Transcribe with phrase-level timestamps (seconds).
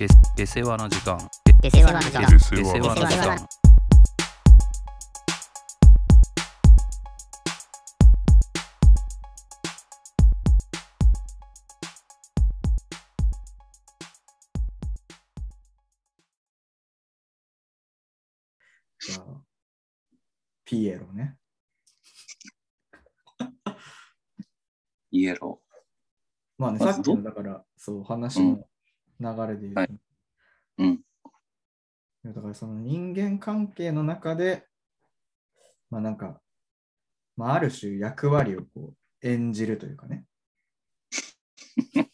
[0.00, 1.18] で出世話の時間。
[1.62, 2.38] 出世話の時間。
[2.38, 3.46] 出世話の時間。
[19.00, 19.42] じゃあ、
[20.64, 21.36] ピエロね。
[25.10, 25.60] イエロ。
[26.56, 28.64] まあね、さっきのだから、そう、話の
[29.20, 29.92] 流れで言うと、はいー。
[30.78, 31.00] うん。
[32.24, 34.66] だからその人間関係の中で、
[35.90, 36.40] まあなんか、
[37.36, 40.24] まあある種役割をこう演じるというかね、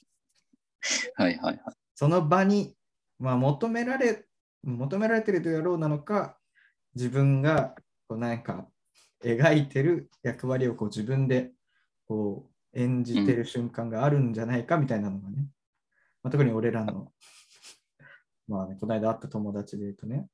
[1.16, 1.76] はいはいはい。
[1.94, 2.76] その場に、
[3.18, 4.26] まあ、求められ、
[4.62, 6.38] 求められてるとやろうなのか、
[6.94, 7.74] 自分が
[8.08, 8.68] こうなんか
[9.24, 11.52] 描いてる役割をこう自分で
[12.06, 15.46] こう演じてる瞬間があるんじゃないかみたいなのがね、
[16.26, 17.12] まあ、特に俺らの、
[18.48, 20.26] まあね、この間会った友達で言うとね、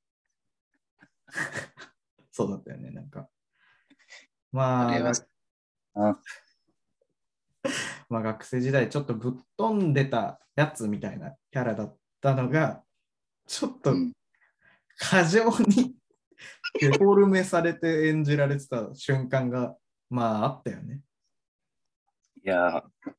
[2.32, 3.28] そうだったよね、なんか。
[4.52, 5.12] まあ
[5.94, 6.18] あ
[8.08, 12.82] まあ、学生時代ちょっとぶっ飛んでたやつみたいなキャラだったのが、
[13.46, 14.12] ちょっとうん
[14.96, 15.94] 過剰に
[16.80, 19.76] デフォルメされて演じられてた瞬間が、
[20.08, 21.02] まああったよね。
[22.42, 23.14] いやー、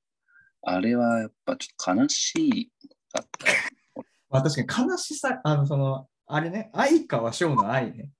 [0.66, 2.72] あれはやっぱちょっと悲しい
[3.12, 3.58] かったよ。
[4.30, 8.12] まあ確かに悲しさ、あの、その、あれね、相川翔の愛ね。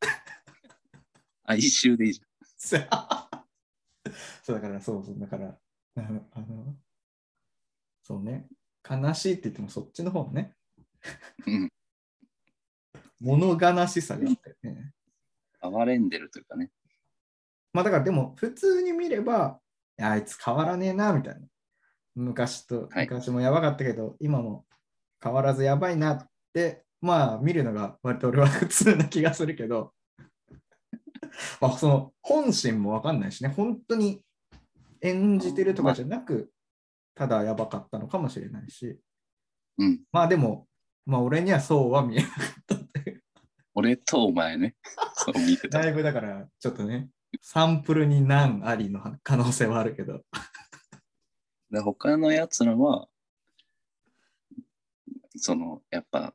[1.44, 2.22] 哀愁でいいじ
[2.58, 2.80] そう
[4.54, 5.58] だから、そうそう、だから、
[5.96, 6.76] あの、あの
[8.02, 8.48] そうね、
[8.88, 11.54] 悲しいって言ってもそっちの方ね、ゃん。
[11.54, 11.72] うん。
[13.20, 14.92] 物悲しさがあったよね。
[15.60, 16.70] 哀れんでるというかね。
[17.72, 19.60] まあだからでも普通に見れば、
[20.00, 21.46] あいつ変わらねえなみたいな。
[22.14, 24.64] 昔と、はい昔もやばかったけど、今も
[25.22, 29.92] 変わらずやばいなって、まあ見るのが割と俺は普通な気がするけど、
[31.60, 34.22] まあその本心もわかんないしね、本当に
[35.00, 36.50] 演じてるとかじゃなく、
[37.14, 38.98] ただやばかったのかもしれないし、
[39.78, 40.00] うん。
[40.12, 40.66] まあでも、
[41.06, 43.22] まあ俺にはそうは見えなかったっていう。
[43.74, 44.76] 俺とお前ね。
[45.14, 45.88] そう見てただ。
[45.88, 47.08] いぶだから、ちょっとね、
[47.40, 50.22] サンプルに難ありの可能性はあるけど、
[51.72, 53.08] で他のやつらは、
[55.36, 56.34] その、やっぱ、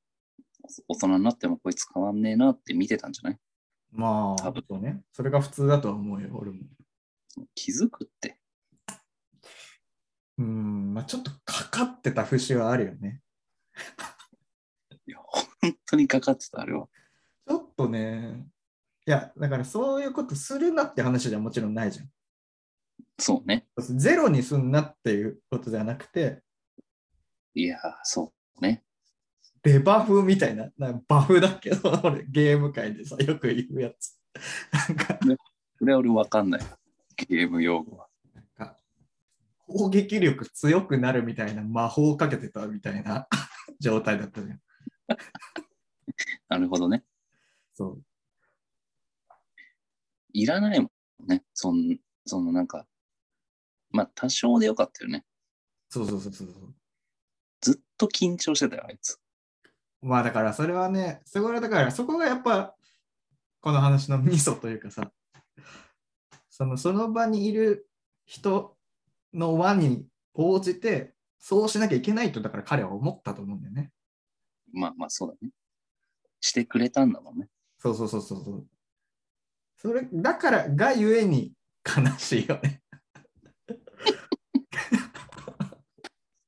[0.88, 3.40] 大人になってもこいつ変わんねえなって見てたんじゃない？
[3.92, 5.02] まあ、多分そうね。
[5.14, 6.64] それが普通だとは思うよ、俺も。
[7.56, 8.38] 気づくって。
[10.40, 13.22] うん、まあちょっとかかってた節はあるよね。
[15.08, 16.88] いや、本当にかかってた、あれは。
[17.48, 18.48] ちょっとね、
[19.08, 22.12] いや、だからそういうことするなって話じゃもちろんないじゃん。
[23.20, 23.68] そうね。
[23.78, 26.42] ゼロにすんなっていうことではなくて、
[27.56, 28.84] いや、そうね。
[29.64, 34.20] デバフみたいな、なバフだけど、俺ゲーム界でさ、よく言うやつ。
[34.88, 35.20] なんか、
[35.80, 36.62] それは俺わかんない。
[37.28, 38.08] ゲーム用語は。
[38.36, 38.78] なんか
[39.68, 43.28] 攻撃力強くなるみたいな魔法をかけてたみたいな
[43.80, 44.60] 状態だったじゃん。
[46.50, 47.04] なるほどね。
[47.74, 48.04] そう。
[50.34, 50.92] いらないも
[51.26, 51.44] んね。
[51.54, 52.86] そんそのなんか、
[53.90, 55.26] まあ多少でよかったよね。
[55.90, 56.48] そうそうそうそう。
[57.62, 59.20] ずっと緊張してたよ、あいつ。
[60.02, 62.76] まあだからそれはね、そこがだからそこがやっぱ
[63.62, 65.12] この話のミソというかさ、
[66.50, 67.88] そのその場にいる
[68.26, 68.76] 人
[69.34, 73.92] の輪に応じてそうしなきゃいけないとだから彼は思ったと思うんだよね。
[74.74, 75.52] まあまあそうだね。
[76.40, 77.48] してくれたんだもんね。
[77.80, 78.68] そうそうそうそうそう。
[79.78, 81.54] それだからがゆえに
[81.86, 82.82] 悲しいよね。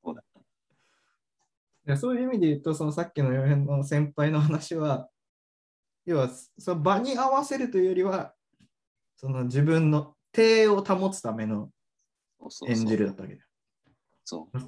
[0.02, 0.22] そうだ
[1.79, 5.08] いやそういう意味で言うと、そのさっきの4辺の先輩の話は、
[6.06, 6.28] 要は
[6.58, 8.34] その場に合わせるというよりは、
[9.16, 11.70] その自分の体を保つための
[12.66, 13.46] 演じるだったわけだよ。
[14.24, 14.58] そう。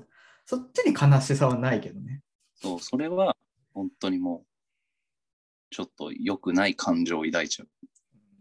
[0.44, 2.22] そっちに悲しさはないけどね。
[2.54, 3.36] そう、それは
[3.72, 4.46] 本当にもう、
[5.70, 7.68] ちょっと良くない感情を抱いちゃう。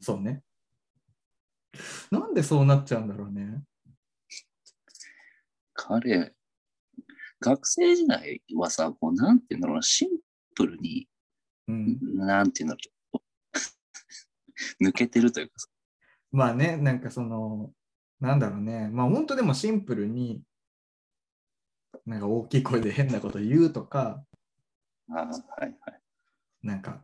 [0.01, 0.44] そうね。
[2.11, 3.63] なんでそうなっちゃうんだろうね。
[5.73, 6.33] 彼、
[7.41, 10.09] 学生時代はさ、こうなんていうんだろうな、シン
[10.55, 11.07] プルに、
[11.67, 13.21] うん、なんていうんだろう、ちょっ
[14.79, 15.67] と抜けてるというかさ、
[16.31, 17.71] まあね、なんかその、
[18.19, 18.88] なんだろうね。
[18.89, 20.43] まあ本当でもシンプルに、
[22.05, 24.23] なんか大きい声で変なこと言うとか、
[25.09, 25.75] ああ、はいはい。
[26.63, 27.03] なんか、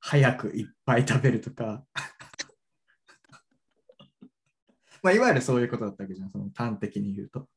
[0.00, 1.82] 早くいっぱい食べるとか。
[5.02, 7.48] まあ、いわゆるそういうことだったわけじゃん、その端的に言うと。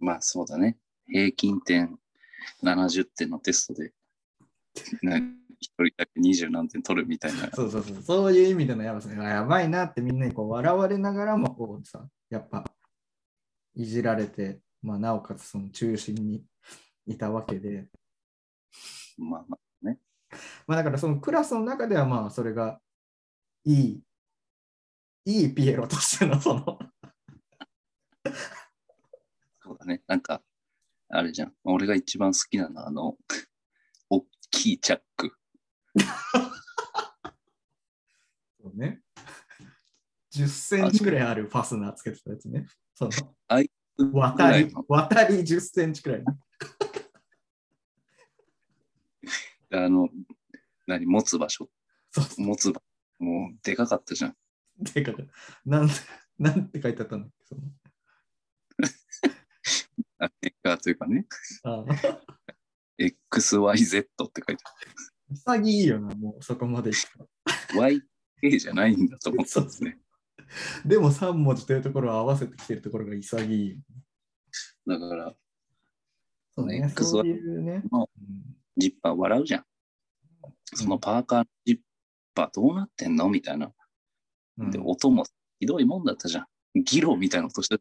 [0.00, 0.78] まあそうだね。
[1.06, 1.98] 平均点
[2.64, 3.92] 70点のテストで、
[5.02, 7.50] ね一人だけ20何点取るみたいな。
[7.52, 8.02] そうそうそう。
[8.02, 12.64] そういう意味でのやばさ、あやばいなってみんなにこう笑われながらも、こうさ、やっぱ、
[13.74, 16.42] いじられて、まあ、なおかつその中心に
[17.06, 17.88] いたわけで、
[19.18, 19.60] まあまあ、
[20.66, 22.80] まあだからそのクラスの中ではまあそれが
[23.64, 24.02] いい、
[25.26, 26.78] いいピエロとしてのその、
[29.70, 30.02] そうだね。
[30.08, 30.42] なんか、
[31.10, 31.54] あれじゃん。
[31.62, 33.16] 俺が一番好きなのは、あの、
[34.10, 35.32] 大きいチャック。
[38.60, 39.00] そうね、
[40.32, 42.66] 10センチくらいあるファスナーつけてたやつね。
[42.94, 43.10] その
[44.12, 46.24] 渡り、渡り10センチくらい、ね。
[49.70, 50.08] あの、
[50.88, 51.70] 何、持つ場所？
[52.10, 52.82] そうそう持つ場
[53.20, 53.24] 所。
[53.24, 54.36] もう、でかかったじゃん。
[54.80, 55.28] でかく
[55.64, 55.88] なん
[56.38, 57.46] なんて書いてあったんだっけ？
[57.46, 57.79] そのあ
[60.42, 61.26] メーカーというかね、
[61.64, 61.84] あ
[62.98, 64.64] XYZ って書いて
[65.46, 66.90] あ潔いよな、もうそこまで。
[67.74, 69.98] YK じゃないんだと思ったんですね。
[70.84, 73.76] でも3文字というところを合わせてきてるところが潔いよ。
[74.86, 75.32] だから、
[76.52, 77.82] そうね、X そういうね。
[77.92, 78.08] の
[78.76, 79.64] ジッパー笑うじゃん。
[80.74, 81.78] そのパーカーのジッ
[82.34, 83.72] パーどうなってんのみたいな。
[84.58, 85.24] うんで、音も
[85.60, 86.46] ひどいもんだったじゃん。
[86.82, 87.78] ギロみたいな音して。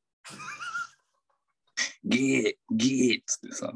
[2.09, 3.73] ゲー、ゲーっつってさ。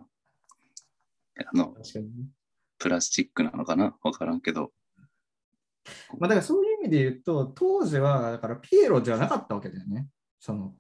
[1.37, 2.25] あの、確かにね。
[2.77, 3.95] プラスチックなのかな？
[4.03, 4.71] わからんけど。
[6.19, 10.07] まあ、だからそういう意味で言うと、当時はだからピエロじゃなかったわけだよね。
[10.39, 10.73] その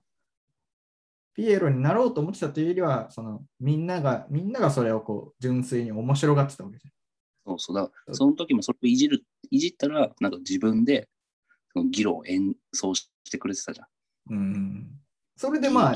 [1.35, 6.87] ピエロになろうと思ってたというよりは、そのみんなが、みんながそれをこう純粋に面白がってたわけじ
[7.45, 7.89] そうそうだ。
[8.13, 11.09] その時もそれをいじる、いじったら、なんか自分で、
[11.73, 13.87] そのギロを演奏してくれてたじゃん。
[14.31, 14.37] ゃん。
[14.37, 14.87] うん。
[15.35, 15.95] それでまあ、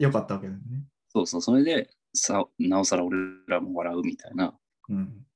[0.00, 0.84] 良かったわけだよね。
[1.10, 4.54] そうそう、それで、さ、なおさら俺らも笑うみたいな、
[4.88, 5.26] うん。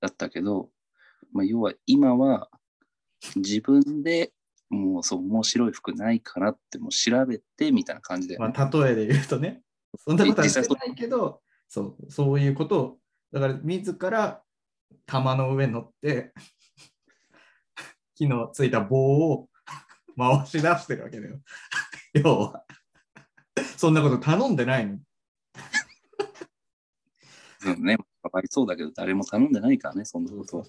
[0.00, 0.68] だったけど、
[1.32, 2.50] まあ、要は今は
[3.36, 4.32] 自分で
[4.68, 9.62] もうそう面白い服ないかなってもう調べてみたいな感じで、まあ、例えで言うとね、
[9.96, 12.98] そんなことはしてないけど、そうそういうことを、
[13.32, 14.42] だから自ら
[15.06, 16.34] 玉の上に乗って、
[18.16, 19.48] 火のついた棒を
[20.18, 21.40] 回し出してるわけだよ。
[22.14, 22.64] 要は。
[23.76, 24.94] そんなこと頼んでないの？
[27.66, 30.64] うんね、かわいそうだけど誰も頼んでないからね、そんなことは。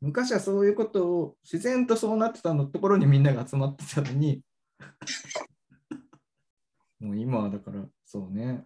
[0.00, 4.42] 昔はそういうことを自然とそうなってたのところにみんなが集まってたのに、
[7.00, 8.64] もう今はだからそうね、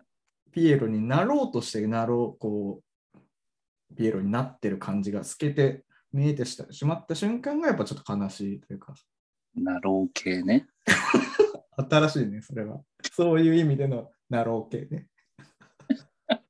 [0.50, 2.82] ピエロになろうとしてなろう、こ
[3.92, 8.94] う、ピエロになってる感じが透けて見えてしまった瞬間がやっぱちょっと悲しいというか、
[9.54, 10.66] ナロー系ね。
[11.88, 12.80] 新しいね、それは。
[13.12, 15.06] そういう意味でのなろう系ね。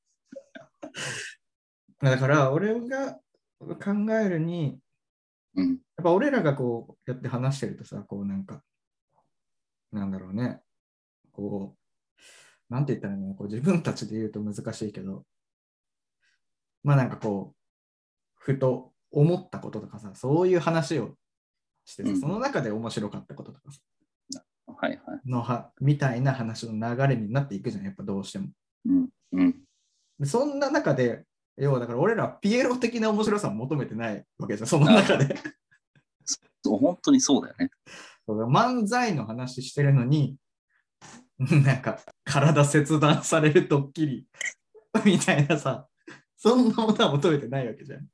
[2.00, 3.14] だから俺が
[3.60, 4.80] 考えるに、
[5.54, 5.68] うん。
[5.68, 8.62] やっぱ俺らがこうやって話してるとさ、こうなんか、
[9.92, 10.62] なんだろうね、
[11.32, 15.26] こう、なんて言ったらいいのこう自分たちで言うと難しいけど、
[16.82, 17.56] まあなんかこう、
[18.34, 21.16] ふと思ったこととかさ、そういう話を
[21.84, 23.80] してさ、うんその中で面白かったこととかさ、
[24.80, 25.30] はいはい。
[25.30, 28.48] のはみたいな話の流れになっていくじゃん、やっぱどうしても。
[28.86, 29.08] うん。
[29.32, 29.54] うん。
[30.18, 31.24] でそんな中で、
[31.58, 35.36] 要はだから俺らはピエロ的な面白さを求めてないわけじゃん、その中で。
[36.62, 37.70] そう本当にそうだよね。
[38.26, 40.36] 漫才の話してるのに、
[41.38, 44.26] なんか体切断されるドッキリ
[45.04, 45.88] みたいなさ、
[46.36, 48.08] そんなものは求めてないわけじゃん。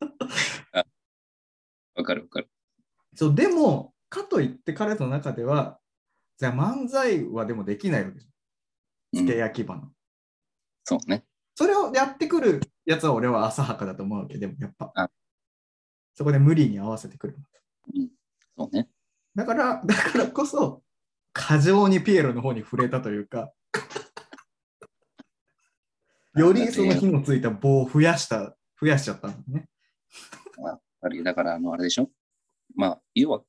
[1.94, 2.48] わかるわかる。
[3.14, 5.78] そうでも、かといって彼の中では、
[6.38, 8.30] じゃあ漫才はでもできないわけじゃん。
[8.30, 8.34] うん
[9.16, 9.92] つけ焼き場の。
[10.82, 11.24] そうね。
[11.54, 15.08] それをやってくるやつは俺は浅はかだと思うわけでもやっぱあ。
[16.14, 17.36] そこで無理に合わせてくる。
[18.56, 18.88] そうね。
[19.36, 20.82] だから、 だからこそ、
[21.32, 23.52] 過剰にピエロの方に触れたというか、
[26.34, 29.68] よりその火のついた棒を増やした、増やしちゃったんだね。
[30.58, 32.10] やっぱりだから、あの、あれでしょ？
[32.74, 33.44] まあ、要は、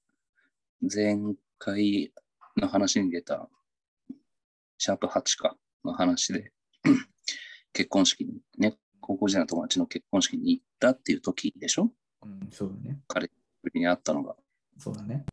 [0.81, 1.17] 前
[1.57, 2.11] 回
[2.57, 3.49] の話に出た、
[4.77, 6.51] シャープ8かの話で、
[7.73, 11.91] 結婚式にね、高校時代の友達の結婚式に行ったっていう時でしょ？
[12.23, 12.99] うん、そうだね。
[13.07, 13.29] 彼
[13.73, 14.35] に会ったのが。
[14.77, 15.25] そうだね。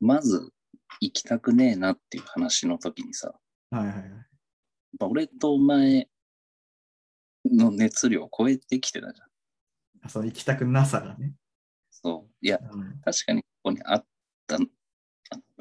[0.00, 0.52] まず、
[1.00, 3.34] 行きたくねえなっていう話の時にさ、
[3.70, 4.06] はいはいはい。
[5.00, 6.08] 俺とお前
[7.44, 9.28] の熱量を超えてきてたじゃん。
[10.02, 11.34] あそう、行きたくなさがね。
[12.06, 12.34] そう。
[12.40, 13.00] いや、うん。
[13.04, 14.06] 確かにここにあっ
[14.46, 14.58] た、あ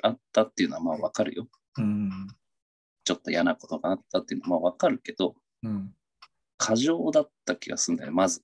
[0.03, 1.47] あったっていうのはまあわかるよ。
[1.79, 2.27] うん、
[3.03, 5.95] ちょっと嫌なことがあったっていうのはまあわかるけど、うん。
[6.57, 8.43] 過剰だった気がするんだよ、まず。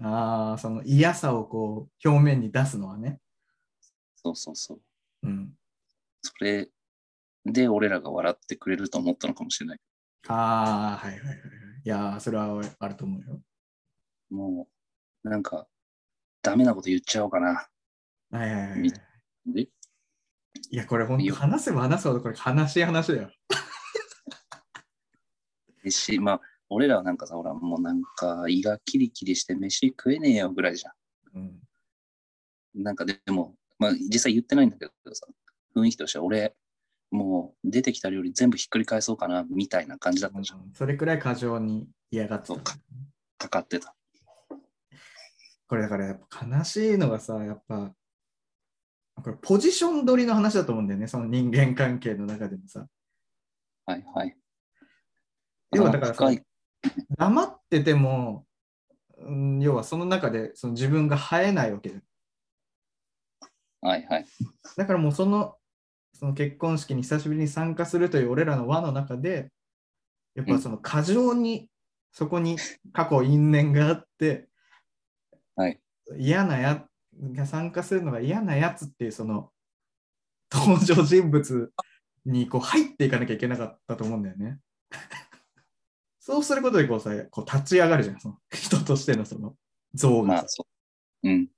[0.00, 3.20] ああ、その嫌さをこう表面に出すのはね。
[4.16, 4.80] そうそうそう。
[5.24, 5.52] うん。
[6.22, 6.70] それ
[7.44, 9.78] で俺らが笑ってくれると思ったのかもしれない。
[10.28, 11.38] ああ、はいはいはいはい。
[11.84, 13.42] いやー、それはあると思うよ。
[14.30, 14.66] も
[15.22, 15.66] う、なんか、
[16.42, 17.68] ダメなこと言っちゃおうかな。
[18.30, 19.68] はいはいはいはい。
[20.72, 23.30] や、これ本当話せば話すほどこれ悲しい話だよ。
[25.84, 30.92] 飯、まあ、俺らはなんかさ、ほら、もうなんか胃がキリキリして飯食えねえよぐらいじゃ
[31.34, 31.42] うん。
[31.42, 31.62] ん。
[32.82, 35.26] なんかでも、まあ実際言ってないんだけどさ、
[35.76, 36.56] 雰囲気としては俺、
[37.10, 40.70] もう出てきた料理全部ひっくり返そうかな、みたいな感じだったじゃん。
[40.72, 42.60] それくらい過剰に嫌がってた。
[42.60, 42.78] か
[43.36, 43.94] かかってた。
[45.72, 47.94] これだからやっぱ悲しいのがさ、やっぱ、
[49.14, 52.86] これポジション取りの話だと思うんだよね、その人間関係の中でもさ。
[53.86, 54.36] はいはい。
[55.74, 56.30] 要はだからさ
[57.16, 58.44] 黙ってても、
[59.16, 62.02] うん要はその中でその自分が生えないわけだよ
[63.80, 64.26] はいはい。
[64.76, 65.56] だからもうその
[66.12, 69.50] その結婚式に久しぶりに参加するという俺らの輪の中で、
[70.34, 71.70] やっぱその過剰に
[72.12, 72.58] そこに
[72.92, 74.51] 過去因縁があって、
[75.56, 75.78] はい
[76.18, 76.86] 嫌なや
[77.34, 79.50] が参加するのが嫌なやつっていうその
[80.52, 81.72] 登場人物
[82.26, 84.60] にこう入っていかなきゃいけなかったと思うんだよね。
[86.20, 89.56] そうすることでこうさこう立ち上がるじゃん、その 人としてのその
[89.94, 90.66] 像がさまあ、そ
[91.22, 91.28] う。
[91.28, 91.48] うん。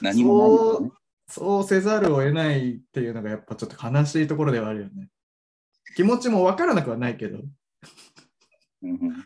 [0.00, 0.92] 何も。
[1.26, 5.08] そうせざるを得ないっていうのがやっぱちょっと悲しいところではあるよね。
[5.96, 7.38] 気持ちもわからなくはないけど。
[8.82, 9.24] うんうん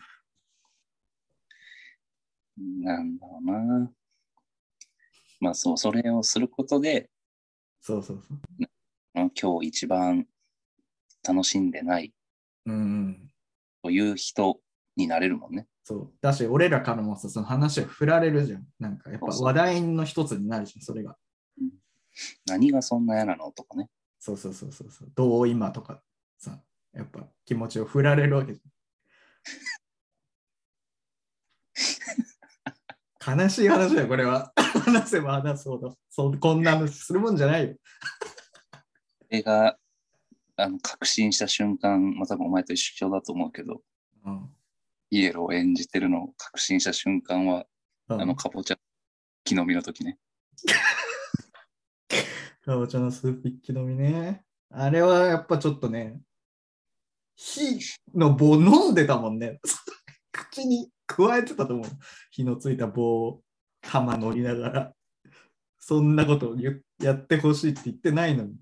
[2.58, 3.92] なんだろうな。
[5.40, 7.10] まあそう、それをすることで、
[7.80, 8.38] そうそうそう。
[9.14, 10.26] 今日一番
[11.26, 12.12] 楽しんでない
[12.66, 12.78] うんう
[13.10, 13.30] ん。
[13.82, 14.60] という人
[14.96, 15.66] になれるもんね。
[15.84, 16.12] そう。
[16.20, 18.66] だし、俺らからもさ、その話を振られるじゃん。
[18.78, 21.16] なんかやっぱ話題の一つになるじゃん、それが。
[22.46, 23.52] 何がそんな嫌なの？
[23.52, 23.88] とかね。
[24.18, 25.12] そうそうそうそうそう。
[25.14, 25.70] どう今？
[25.70, 26.02] とか
[26.38, 26.60] さ、
[26.92, 28.72] やっぱ気持ちを振られるわけじゃん。
[33.26, 34.52] 悲しい話だよ、これは。
[34.56, 35.98] 話せば話すほど。
[36.08, 37.76] そうこんなのするもんじゃないよ。
[39.20, 39.76] それが、
[40.56, 43.82] あの、確信した瞬間、まあ多分お前と一緒だと思うけど、
[44.24, 44.54] うん。
[45.10, 47.66] イエローを演じてるのを確信した瞬間は、
[48.08, 48.78] うんあの、かぼちゃ、
[49.44, 50.18] 木の実の時ね。
[52.64, 54.44] かぼちゃのスープ一気飲みね。
[54.70, 56.20] あれはやっぱちょっとね、
[57.36, 57.80] 火
[58.14, 59.60] の棒飲んでたもんね。
[60.32, 61.86] 口に加えてたと思う。
[62.30, 63.42] 火のついた棒を
[63.82, 64.92] 玉乗りながら。
[65.78, 68.54] そんなことを言やってほしいって言ってないのに。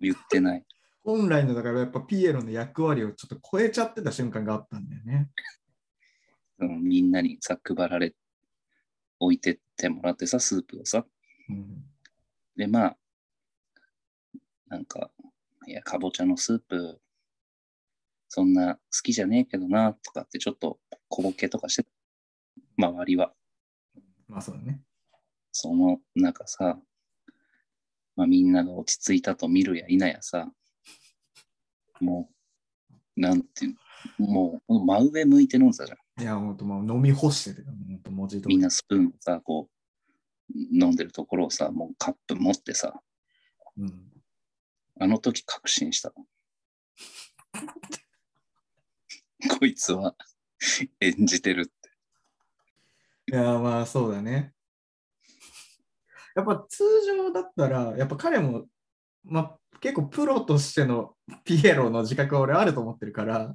[0.00, 0.64] 言ってない。
[1.04, 5.28] 本来のだからやっぱピエロの役割をちょっと超えちゃってた瞬間があったんだよね。
[6.60, 8.14] うんみんなにさ、配られ、
[9.18, 11.04] 置いてってもらってさ、スープをさ。
[11.48, 11.84] うん、
[12.56, 12.96] で、まあ、
[14.68, 15.10] なんか、
[15.66, 17.00] いや、かぼちゃのスープ、
[18.34, 20.78] そんな好きじゃねえけどな、とかってちょっと
[21.10, 21.86] 小ボケとかして、
[22.78, 23.34] 周りは。
[24.26, 24.80] まあそうだね。
[25.50, 26.78] その中さ、
[28.16, 30.50] まあ、みんなが落ち着いたと見るや否やさ、
[32.00, 32.30] も
[33.18, 33.76] う、なんていう
[34.18, 36.22] の、もう真上向いて飲んでたじゃん。
[36.22, 42.98] いや、ほんともう飲み干してて、ほんと文字通りみんなスプーンをさ、こう、飲んでるところをさ、もうカップ持ってさ、
[43.76, 44.10] うん。
[44.98, 46.14] あの時確信した。
[49.58, 50.14] こいつは
[51.00, 51.72] 演じてるって。
[53.32, 54.52] いや、まあそうだね。
[56.34, 58.66] やっぱ通常だったら、やっぱ彼も、
[59.24, 63.54] まあ、結構プロとしてのピエロの自覚は俺あると思ってるから、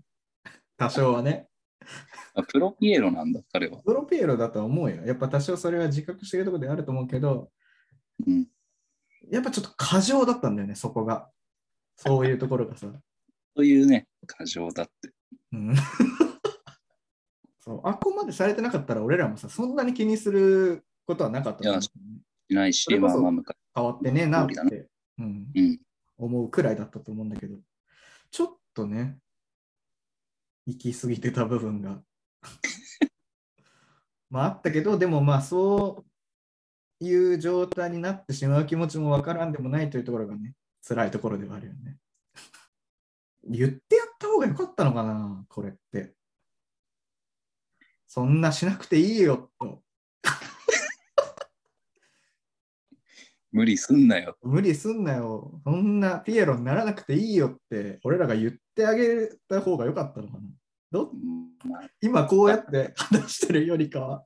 [0.77, 1.48] 多少はね。
[2.36, 3.82] あプロピエロなんだ、彼は。
[3.82, 5.03] プロピエロだとは思うよ。
[5.06, 7.50] やっぱ多少それは自覚してるところであると思うけど、
[8.25, 8.48] うん。
[9.32, 11.29] やっぱちょっと過剰だったんだよね、そこが。
[11.96, 12.88] そういうところがさ。
[13.56, 15.16] というね、過剰だって。
[15.57, 15.75] うん。
[17.59, 21.91] そうあっこまでされてなかったら俺らもさ、そんなに気にすることはなかったと思うし
[22.49, 23.11] ないしまあ
[23.75, 24.87] 変わってねえなって、
[25.19, 25.79] うん、うん。
[26.17, 27.57] 思うくらいだったと思うんだけど、
[28.31, 29.17] ちょっとね、
[30.65, 32.01] 行き過ぎてた部分が。
[34.29, 36.05] まああったけど、でもまあそ
[37.01, 41.97] ういう状態になってしまう気持ちもわからんでもないというところがね、辛いところではあるよね。
[43.49, 46.13] 言ってやった方がよかったのかな、これって。
[48.07, 49.83] そんなしなくていいよと。
[53.51, 54.37] 無理すんなよ。
[54.43, 55.61] 無理すんなよ。
[55.63, 60.41] そんなピエロにならなくていいよって、俺らが言ってあげた方が良かったのかな。
[60.89, 61.11] ど
[62.01, 64.25] 今こうやって話してるよりかは。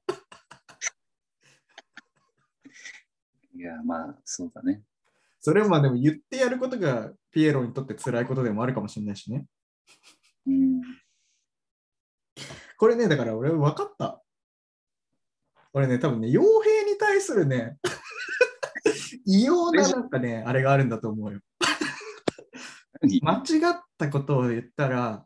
[3.54, 4.84] いや、まあ、そうだね。
[5.42, 9.46] それまでも言ってやることがピエロにとって辛いことでもあるかもしれないしね。
[10.46, 10.82] うん。
[12.78, 14.22] これね、だから俺分かった。
[15.74, 17.78] 俺ね、多分ね、傭兵に対するね、
[19.26, 21.40] 異様ななんかね、あれがあるんだと思うよ。
[23.02, 23.22] 何？
[23.22, 25.26] 間違ったことを言ったら、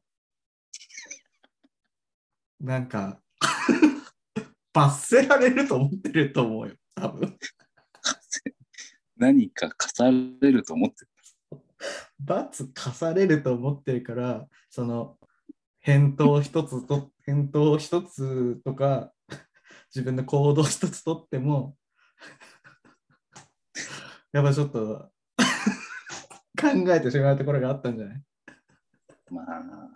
[2.62, 3.19] なんか、
[4.72, 7.38] 罰せられると思ってると思うよ、多分。
[9.17, 11.10] 何か課されると思ってる？
[12.19, 15.17] 罰課されると思ってるから、その、
[15.79, 19.12] 返答一つと、返答一つとか、
[19.93, 21.77] 自分の行動一つとっても、
[24.34, 25.12] やっぱちょっと
[26.60, 28.24] 考えてしまうところがあったんじゃない？
[29.31, 29.91] まあ、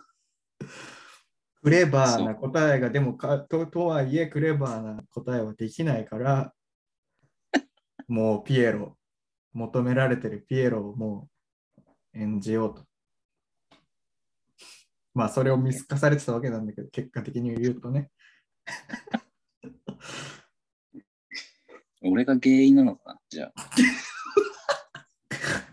[1.62, 6.54] クレバーな答えがでもかととはいえクレバーな答えはできないから
[8.08, 8.96] もうピエロ
[9.52, 11.28] 求められてるピエロをも
[12.14, 12.84] う演じようと。
[15.14, 18.10] まあそれを見透かされてたわけなんだけど結果的に言うとね。
[22.02, 23.20] 俺が原因なのかな？
[23.28, 23.56] じゃあ。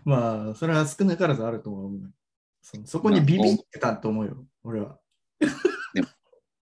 [0.04, 2.12] まあそれは少なからずあると思う。
[2.62, 4.98] そそこにビビってたと思うよ俺は。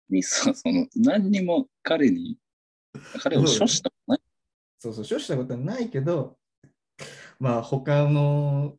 [0.09, 2.37] にそその何にも彼に、
[3.21, 4.21] 彼を処したことない？
[4.77, 6.37] そうそう、処したことはないけど、
[7.41, 8.77] まあ、他の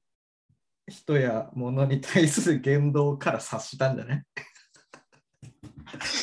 [0.86, 4.22] 人や物に対する言動から察したんじゃない？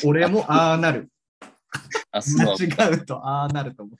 [0.06, 1.10] 俺もああなる。
[2.14, 3.98] 明日は間違うとああなると思う。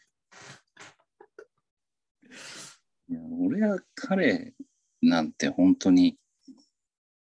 [3.12, 4.54] いや俺は彼
[5.02, 6.17] なんて本当に、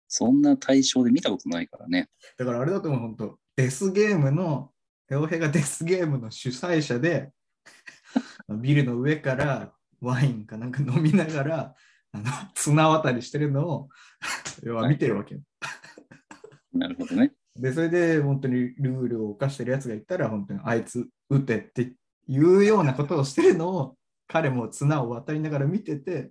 [0.09, 2.09] そんな対象で見たことないからね。
[2.39, 4.73] だからあれだと思う、本当デスゲームの、
[5.11, 7.31] 洋平がデスゲームの主催者で、
[8.49, 11.75] ビルの上からワインかなんか飲みながら、
[12.13, 13.89] あの綱渡りしてるのを
[14.63, 15.41] 要は見てるわけよ。
[16.73, 17.33] なるほどね。
[17.57, 21.93] で、それで本当にルールを犯してるやつがいたら、本当にあいつ撃てって
[22.29, 26.31] いうようなことをしてるのを、彼も綱を渡りながら見てて、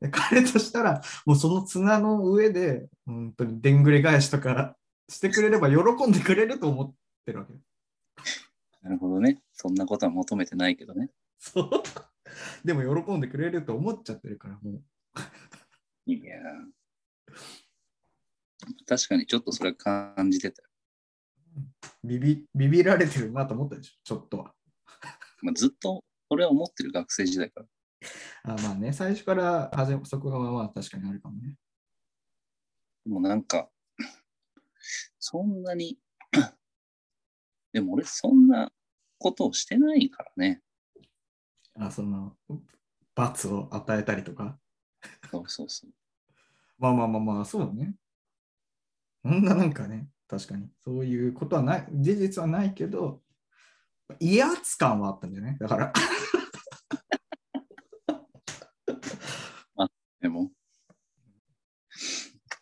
[0.00, 4.76] で彼としたら、もうその綱の上で、本当にでんぐり返しとか
[5.08, 7.52] してくれれば喜んでくれると思ってるわけ。
[8.82, 9.40] なるほどね。
[9.52, 11.10] そんなことは求めてないけどね。
[11.38, 11.70] そう。
[12.64, 14.82] でも喜んでくれると思っちゃってるから、もう。
[16.06, 16.84] いやー
[18.86, 20.68] 確かにちょっとそれは感じてたよ。
[22.02, 24.54] ビビビビられてるなと思ったでしょ、ちょっとは。
[25.42, 27.66] まあ、ずっとそれは思ってる学生時代から。
[28.54, 31.56] あまあね、最初から始めそこがまあ確かにあるかもね。
[33.04, 33.70] でもなんか、
[35.18, 35.98] そんなに、
[37.72, 38.72] でも俺そんな
[39.18, 40.62] ことをしてないからね。
[41.76, 42.36] あその、
[43.14, 44.58] 罰を与えたりとか。
[45.30, 45.90] そうそうそう。
[46.78, 47.94] まあまあまあまあ、そうだね。
[49.22, 50.68] そんななんかね、確かに。
[50.84, 53.22] そういうことはない、事実はないけど、
[54.20, 55.92] 威圧感はあったんじゃないだから。
[60.20, 60.50] でも、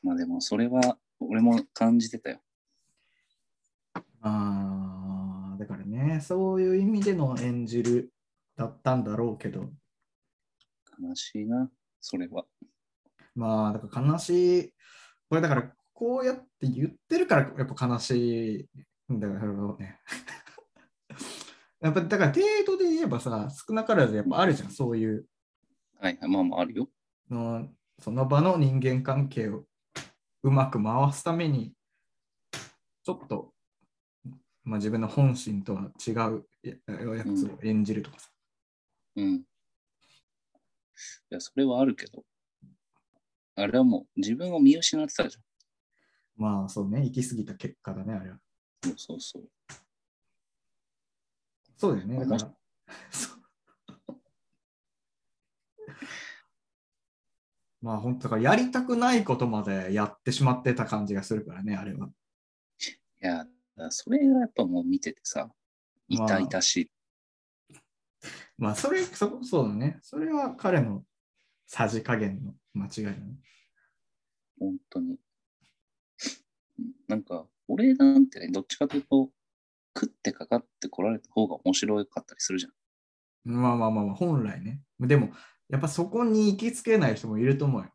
[0.03, 2.41] まあでもそれは俺も感じてたよ。
[4.21, 8.13] ああ、だからね、そういう意味での演じる
[8.57, 9.71] だったんだろうけど、
[11.01, 12.45] 悲しいな、それは。
[13.35, 14.75] まあ、だから悲しい。
[15.29, 18.69] これだから、こうやって言ってるから、やっぱ悲し
[19.09, 20.01] いんだろうね。
[21.81, 25.27] やっぱだから程度で言えばさ、少なからずやっぱあるじゃん、そういう
[26.03, 26.89] はいはい、まあまああるよ。
[27.31, 27.69] の
[28.01, 29.65] その場の人間関係を
[30.43, 31.73] うまく回すために、
[33.05, 33.53] ちょっと、
[34.65, 36.75] まあ、自分の本心とは違うや
[37.15, 38.32] やつを演じるとかさ。
[39.17, 39.35] うん。
[39.35, 39.45] い
[41.31, 42.25] や、それはあるけど、
[43.55, 45.39] あれはもう自分を見失ってたじ
[46.37, 48.39] まあそうね、行き過ぎた結果だね、あれは。
[48.85, 48.91] ゃん。
[48.91, 49.43] そうそうそう。
[51.77, 52.55] そうだよね、だから。
[57.83, 62.09] まあ本当だからやりたくないことまでやってしまってた感じがするからね、あれは。
[63.23, 63.47] いや、
[63.91, 65.51] それがやっぱもう見ててさ、
[66.09, 66.91] まあ痛々しい。
[68.59, 69.99] まあそれ、そそうだね。
[70.03, 71.05] それは彼の
[71.67, 73.37] さじ加減の間違いだね。
[74.59, 75.19] 本当に。
[77.09, 79.31] なんか、俺なんてね、どっちかというと、
[79.95, 82.73] 食ってかかってこられた方が面白かったりするじゃん。
[83.45, 84.83] まあまあまあまあ、本来ね。
[85.01, 85.33] でも、
[85.69, 87.93] やっぱそこに行きつけない人もいると思うよ。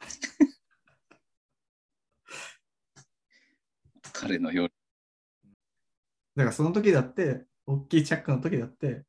[4.12, 4.70] 彼のよう
[6.36, 9.04] だからその時だって、大きいチャックの時だって、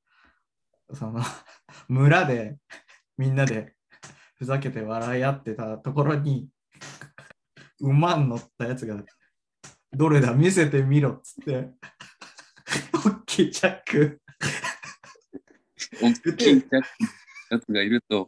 [0.93, 1.21] その
[1.87, 2.57] 村で
[3.17, 3.75] みんなで
[4.35, 6.49] ふざけて笑い合ってたところに、
[7.79, 9.01] 馬に乗ったやつが、
[9.93, 11.69] どれだ見せてみろっつって、
[12.93, 14.21] 大きいチャック。
[16.01, 16.65] に大きい
[17.49, 18.27] やつがいると、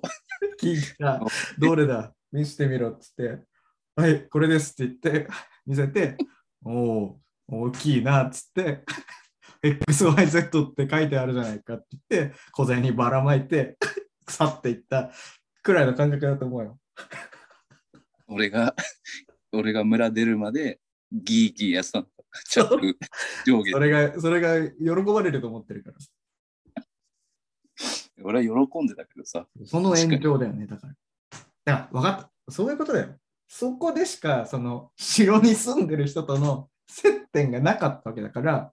[0.61, 1.21] 聞いたら、
[1.57, 3.43] どれだ見せてみろっつって、
[3.95, 5.27] はい、これですって言って、
[5.65, 6.17] 見せて、
[6.63, 8.83] おお、大きいなっつって、
[9.71, 13.77] XYZ って書いてあるじゃないかって言って、小銭にばらまいて、
[14.27, 15.11] 去っていった
[15.63, 16.79] くらいの感覚だと思うよ。
[18.27, 18.75] 俺が、
[19.51, 20.79] 俺が村出るまで
[21.11, 22.07] ギーギーやってたの。
[22.45, 22.97] チャック
[23.45, 26.09] 上下それが、それが喜ばれると思ってるからさ。
[28.23, 30.93] 俺は喜んでたけどさ、その延長だよね、だから。
[31.65, 32.51] だから、分かった。
[32.51, 33.15] そういうことだよ。
[33.47, 38.71] そこでしか、その、城に住んでる人との接点がなかったわけだから、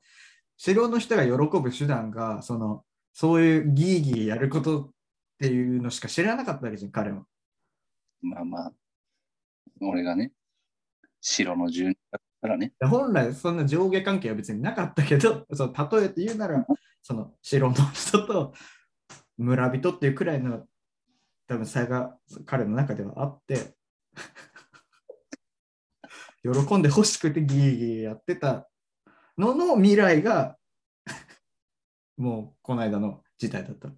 [0.57, 4.91] 城の人が喜ぶ手段が、その、そういうギーギーやることっ
[5.39, 7.25] ていうのしか知らなかったわけじゃん、彼は。
[8.23, 8.73] まあまあ、
[9.81, 10.33] 俺がね、
[11.21, 16.67] 城の住人だったらね、本来、そんな上下関係は別になかったけど、 その例えて言うなら、
[17.03, 18.55] その、城の人と
[19.37, 20.67] 村人っていうくらいの、
[21.47, 23.75] 多分差が彼の中ではあって、
[26.43, 28.69] 喜んで欲しくてギーギーやってた
[29.39, 30.57] のの未来が、
[32.17, 33.89] もうこの間の事態だった。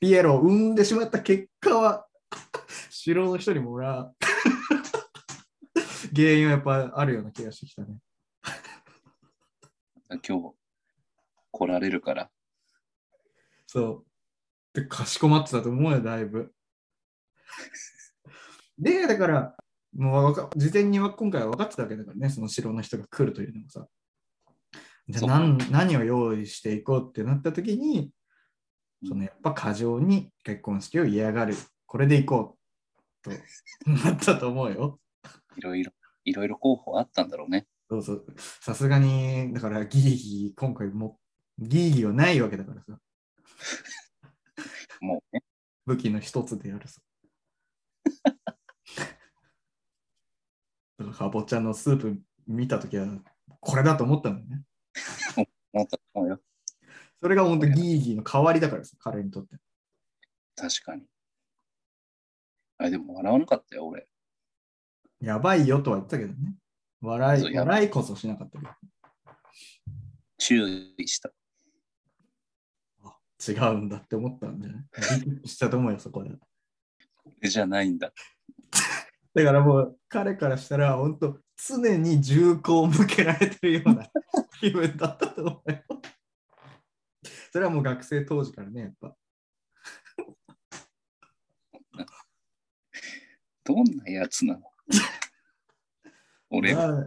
[0.00, 2.06] ピエロを生んでしまった結果は、
[2.90, 4.12] 城の人にもら
[6.14, 7.98] 原因はやっぱあるような気がしてきたね。
[10.28, 10.54] 今日
[11.50, 12.30] 来られるから、
[13.66, 14.04] そ
[14.74, 14.80] う。
[14.80, 16.54] で、かしこまってたと思うよ、だいぶ。
[18.78, 19.56] で、だから、
[19.94, 23.86] もうわか事前には今回は分かってたわけだからね、その城の人が来るというのもさ。
[25.08, 28.10] じゃ何何を用意していこうってなった時に、
[29.06, 31.56] そのやっぱ過剰に結婚式を嫌がる。
[31.86, 32.62] これでいこう
[33.22, 33.30] と
[33.86, 34.98] なったと思うよ。
[35.56, 35.92] いろいろ、
[36.24, 37.66] いろいろ候補あったんだろうね。
[37.90, 38.26] そうそう。
[38.38, 41.18] さすがに、だからギーギー、今回も
[41.58, 42.98] ギーギーはないわけだからさ。
[45.00, 45.42] もうね、
[45.84, 47.00] 武器の一つでやるさ。
[50.98, 53.06] だかぼちゃのスープ見たときは、
[53.60, 54.62] これだと思ったんだよね。
[55.72, 56.40] 思ったと思うよ。
[57.20, 59.56] それが本当ギーギーの代わりだからさ、彼にとって。
[60.56, 61.02] 確かに。
[62.78, 64.06] あれ、でも笑わなかったよ、俺。
[65.20, 66.54] やばいよとは言ったけどね。
[67.00, 68.72] 笑い、笑いこそしなかったけど。
[70.38, 71.30] 注意した。
[73.44, 76.30] 違うんだって思ったんじゃないしたと思うよ、そこで。
[76.30, 78.12] これじゃないんだ。
[79.34, 84.10] だからもう彼からしたら本当常に銃口を向けられてるような
[84.62, 85.82] 気分だったと思うよ。
[87.50, 89.16] それはもう学生当時からね、やっぱ。
[93.64, 94.62] どんなやつなの？
[96.50, 97.04] 俺は、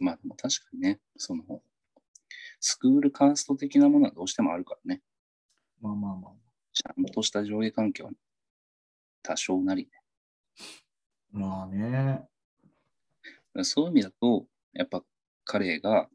[0.00, 1.62] まあでも確かにね、その、
[2.58, 5.02] スクールカースト的なものはどうしてもあるからね。
[5.80, 6.32] まあまあまあ。
[6.72, 8.10] ちゃんとした上下関係は
[9.22, 9.88] 多少なり
[11.32, 12.28] まあね。
[13.54, 13.64] ね。
[13.64, 15.02] そういう意味だと、やっぱ
[15.44, 16.08] 彼が、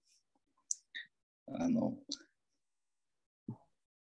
[1.47, 1.93] あの、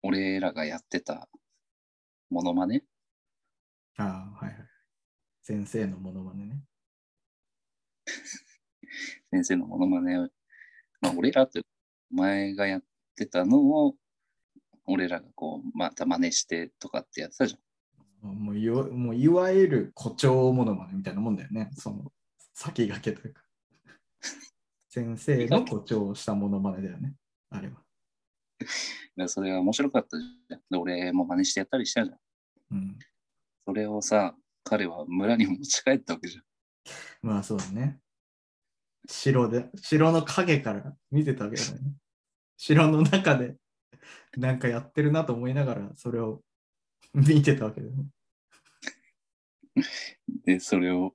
[0.02, 1.28] 俺らがやってた
[2.30, 2.82] モノマネ
[3.96, 4.68] ああ、はいはい。
[5.42, 6.62] 先生のものまねね。
[9.30, 10.28] 先生のモノマネを、
[11.00, 11.64] まあ、俺らという
[12.12, 12.84] お前がやっ
[13.16, 13.96] てたのを、
[14.87, 17.61] 俺らがこう、また真似してとかってやってたじゃん。
[18.22, 21.70] もういわもういわゆる誇張ものまねみたいなもんだよね。
[21.76, 22.12] その
[22.54, 23.42] 先駆けというか。
[24.88, 27.14] 先生の誇張したものまねだよね。
[27.50, 27.83] あれは。
[29.16, 30.61] でそれが面白かったじゃん。
[30.70, 32.18] で俺も真似してやったりしたじゃん。
[32.72, 32.98] うん。
[33.64, 36.44] それをさ、彼は村に持ち帰ったわけじゃん。
[37.22, 38.00] まあそうだね。
[39.07, 41.92] 城で、城の影から見てたわけだよね。
[42.57, 43.57] 城の中で
[44.37, 46.42] なんかやってるなと思いながらそれを
[47.14, 48.06] 見てたわけだよね。
[50.44, 51.14] で、それを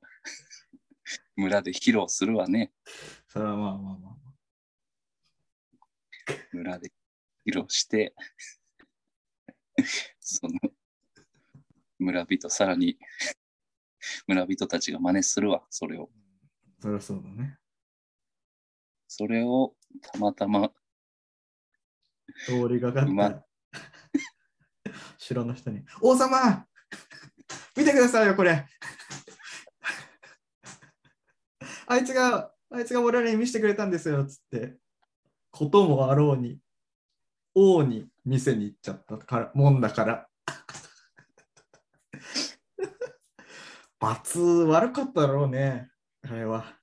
[1.36, 2.72] 村で披露するわね。
[3.28, 4.14] それはまあまあまあ。
[6.52, 6.92] 村で
[7.46, 8.14] 披露して、
[10.20, 10.54] その
[12.00, 12.98] 村人、さらに
[14.28, 16.10] 村人たちが真似するわ、それを。
[16.80, 17.58] そりゃそうだね。
[19.08, 20.72] それをたまたま、
[22.46, 23.46] 通りがかった
[25.18, 26.68] 城の人に、王様
[27.76, 28.68] 見てくださいよ、これ。
[31.88, 34.78] あいつが、あいつが我々に見せてくれたんですよ、っつって。
[35.52, 36.60] こともあろうに、
[37.54, 40.28] 王に店に行っちゃったからもんだから。
[44.00, 45.90] 罰悪かっただろうね、
[46.24, 46.78] あれは。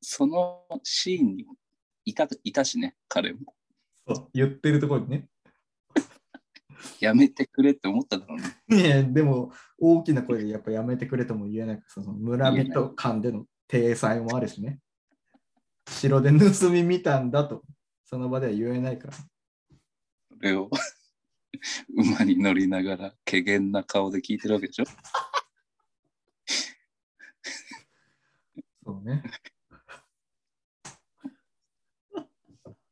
[0.00, 1.46] そのシーンに
[2.04, 3.53] いたいたしね、彼も。
[4.06, 5.28] そう言ってるところにね。
[7.00, 8.44] やめてくれって思っただろうね。
[8.68, 14.80] ねえでも大きな声でやっぱやめてくれとも言えないその村人間での体裁もあるしね
[15.88, 17.62] 城で盗み見たんだと
[18.04, 19.24] その場では言えないからそ
[20.40, 20.70] れを
[21.96, 24.84] 馬に乗りながら、怪げな顔で聞いてるわけでしょ？
[28.84, 29.22] そうね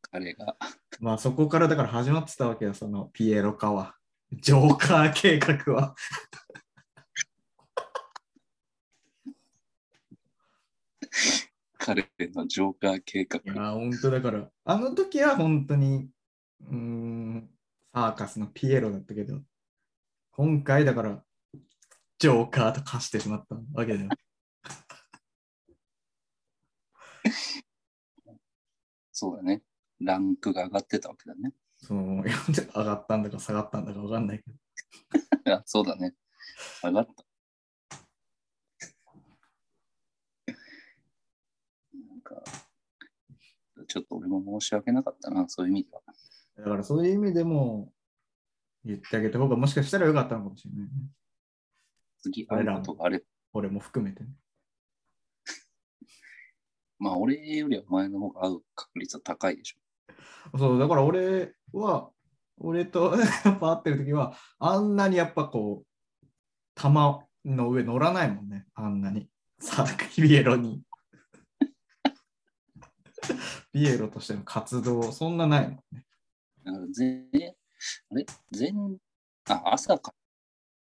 [0.01, 0.57] 彼が。
[1.03, 3.97] まあそこからだから始まってたわけよそのピエロ化は
[4.31, 5.97] ジョーカー計画は
[11.77, 13.49] 彼のジョーカー計画い。
[13.49, 16.09] や本当だからあの時は本当に
[16.61, 17.51] うーん
[17.93, 19.43] サーカスのピエロだったけど
[20.31, 21.25] 今回だから
[22.21, 24.11] ジョーカーと化してしまったわけだよ
[29.11, 29.63] そうだね。
[30.05, 31.53] ランクが上がってたわけだね。
[31.79, 32.31] その上
[32.85, 34.45] がったんだか下がったんだか分かんないけ
[35.45, 35.53] ど。
[35.55, 36.15] あそうだね。
[36.83, 37.25] 上がった。
[41.93, 42.43] なんか、
[43.89, 46.03] ちょっと俺も申し訳なかったな、そういう意味では。
[46.59, 47.93] だからそういう意味でも
[48.85, 50.91] 言ってあげた方がもしかしたらよかったのかもしれないね。
[52.21, 53.25] 次、あることがあれ。
[53.53, 54.31] 俺も含めてね。
[56.99, 59.82] まあ、俺よりは前の方が合う確率は高いでしょ。
[60.59, 62.11] そう、だから俺は、
[62.59, 66.27] 俺と やっぱ会ってる時は、あんなにやっぱこう、
[66.75, 69.29] 玉の上乗らないもんね、あんなに。
[69.61, 70.83] さあ、ピエロに。
[73.73, 76.05] ピエロとしての活動、そんなないもんね。
[76.65, 76.71] あ
[77.33, 77.57] れ？
[78.51, 78.73] 前、
[79.49, 80.15] あ、朝か、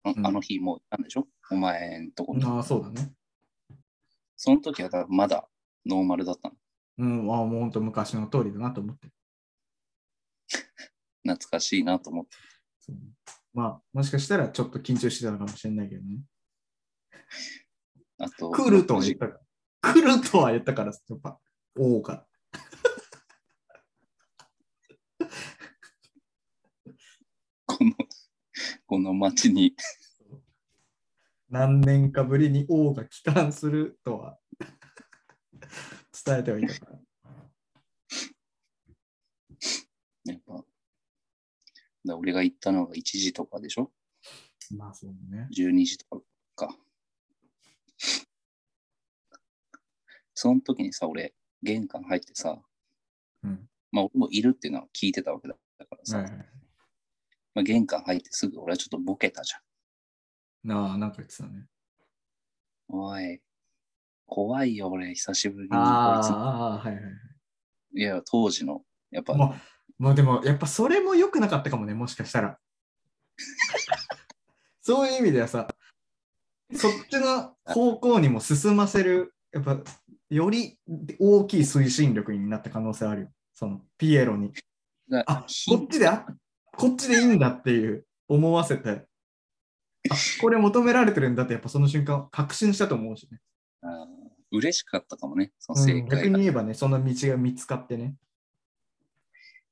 [0.05, 1.27] あの日もうなんでしょ？
[1.51, 2.45] お前んとこに。
[2.45, 3.13] ああ、そうだね。
[4.37, 5.49] その時はまだ
[5.85, 6.55] ノーマルだったの。
[6.99, 9.09] うん、ああもう本当昔の通りだなと思って。
[11.29, 12.37] 懐かしいなと思って。
[13.55, 16.21] まあ、もしかしたらちょっと緊張してたのかもしれないけどね。
[18.19, 19.41] あと、来るとは言ったから。
[19.81, 21.39] 来るとは言ったから、やっぱ、
[21.77, 22.27] 王が。
[27.67, 27.93] この、
[28.87, 29.77] この街に
[31.51, 34.39] 何年かぶりに王が帰還するとは
[36.25, 36.99] 伝えてはいたから。
[40.25, 40.65] やっぱ、
[42.05, 43.91] だ俺が行ったのが1時とかでしょ？
[44.77, 45.49] まあそうね。
[45.51, 46.07] ?12 時と
[46.55, 46.77] かか。
[50.35, 52.61] その時にさ、俺、玄関入ってさ、
[53.43, 53.69] うん。
[53.91, 55.61] まあ俺もいるっていうのは聞いてたわけだか
[55.97, 56.33] らさ、はいはい
[57.55, 59.59] まあ、玄関入ってすぐ俺はちょっとボケたじゃ
[60.69, 60.73] ん。
[60.73, 61.67] ああ、なんか言ってたね。
[62.89, 63.41] おい、
[64.27, 66.31] 怖いよ俺、久しぶりにこいあつ。
[66.31, 67.15] あ、はいはいはい。
[67.95, 69.55] いや、当時の、やっぱ、もう、
[69.99, 72.59] もうでも、やっぱそれも良くなかったかもね、もしかしたら。
[74.81, 75.69] そういう意味ではさ、
[76.75, 79.79] そっちの方向にも進ませる、やっぱ、
[80.31, 80.79] より
[81.19, 83.33] 大きい推進力になった可能性あるよ。
[83.55, 84.53] そのピエロに。
[85.09, 86.27] があ、ひこっちであ、
[86.77, 89.07] こっちでいいんだっていう思わせて、
[90.11, 93.41] あ、これ求められてるんだって、やっぱその瞬間、確信したと思うしね。
[93.83, 96.29] あー嬉しかったかもね、そのうん、逆。
[96.29, 98.15] に言えばね、その道が見つかってね。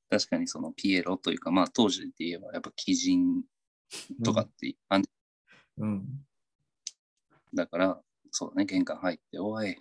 [0.09, 3.43] 確かにそのピエロというか、まあ当時で言えばやっぱ鬼人
[4.23, 5.09] とかって感じ
[5.77, 6.05] うん。
[7.53, 9.77] だから、そうだね、玄関入って、おい、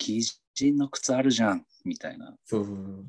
[0.00, 0.22] 鬼
[0.54, 3.06] 人の靴あるじゃん、みたいなそうそうそう。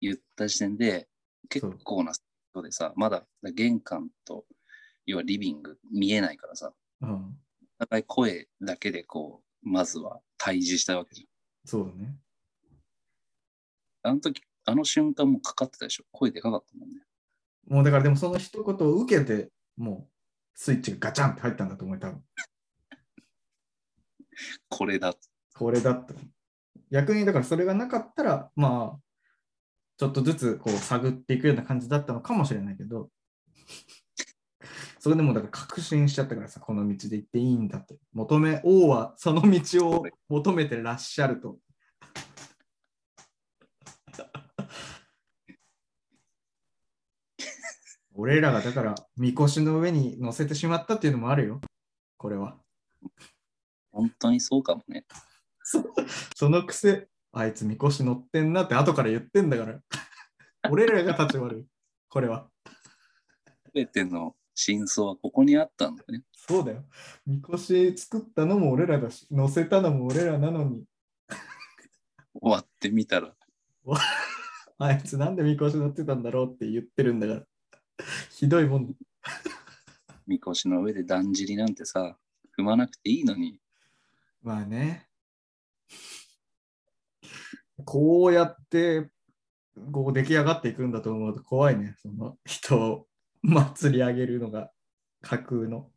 [0.00, 1.08] 言った時点で、
[1.48, 4.44] 結構な人でさ、まだ玄関と、
[5.06, 7.38] 要はリビング見えないからさ、うん。
[7.78, 11.28] お互い声だけでこう、まずは対峙したわけじ
[11.64, 12.16] そうだね。
[14.06, 16.04] あの時、あの瞬間もかかってたでしょ。
[16.12, 17.00] 声でかかったもんね。
[17.68, 20.10] もうだからでもその一言を受けて、もう
[20.54, 22.22] スイッチがガチャンって入ったんだと思う、多分。
[24.68, 25.14] これだ。
[25.54, 26.14] これだった。
[26.90, 29.00] 逆にだからそれがなかったら、まあ、
[29.98, 33.10] ちょっとずつこう探っていくような感じだったのかもしれないけど、
[34.98, 37.96] それでもだから確信しちゃったからさ、この道で行っていいんだって。
[38.12, 41.58] 求め、王はその道を求めてらっしゃると。
[48.18, 51.60] 俺らがだから、みこしの上に乗せてしまったっていうのもあるよ。
[52.16, 52.56] これは。
[53.92, 55.04] 本当にそうかもね。
[56.34, 59.80] そのくせ、あいつみこし乗ってんなって後から言ってんだから。
[60.70, 61.66] 俺らが立ち悪い。
[62.08, 62.48] これは。
[63.74, 66.22] 全ての真相はここにあったんだね。
[66.32, 66.84] そうだよ。
[67.26, 70.84] みこし作ったのも俺らだし、乗せたのも俺らなのに、
[72.40, 73.34] 終わってみたら、
[74.78, 77.46] あいつなんでみこし乗ってたんだろうって言ってるんだから。
[78.30, 78.94] ひどいもん。
[80.26, 82.18] みこしの上でだんじりなんてさ、
[82.58, 83.60] 踏まなくていいのに、
[84.42, 85.08] まあね。
[87.84, 89.10] こうやって、
[89.92, 91.94] こう出来上がっていくんだと思うと怖いね。
[91.98, 93.06] その人を
[93.42, 94.72] 祭り上げるのが
[95.20, 95.90] 架空の。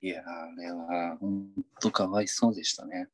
[0.00, 1.48] いやー、あれは本
[1.80, 3.08] 当かわいそうでしたね。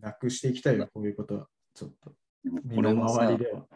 [0.00, 1.48] なくしていきたいよ、こういうことは。
[1.74, 2.14] ちょっと。
[2.44, 3.66] 身の回り、では。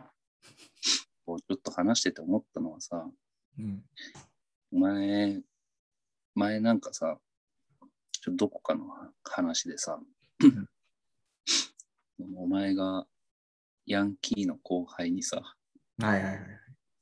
[1.26, 3.06] こうちょっと話してて思ったのはさ、
[3.58, 3.82] うん。
[4.72, 5.40] 前、
[6.34, 7.18] 前なんかさ、
[8.12, 8.84] ちょどこかの
[9.22, 9.98] 話でさ、
[12.36, 13.06] お前が
[13.86, 15.42] ヤンキーの後輩にさ、
[15.98, 16.38] はいはいはい。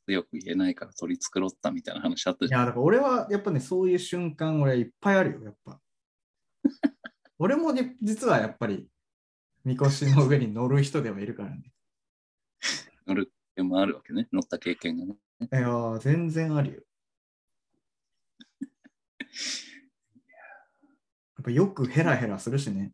[0.07, 2.61] 強く言えないから取り繕ったみたいな話あったじゃん。
[2.61, 5.81] いや、だから俺はやっぱね、そういう瞬間、俺いっぱいあるよ、やっぱ。
[7.39, 8.89] 俺もね実はやっぱり、
[9.65, 11.73] みこしの上に乗る人ではいるからね。
[13.07, 15.15] 乗る経験もあるわけね、乗った経験がね。
[15.41, 16.83] いやー、全然あるよ。
[21.37, 22.93] やっぱよくヘラヘラするしね。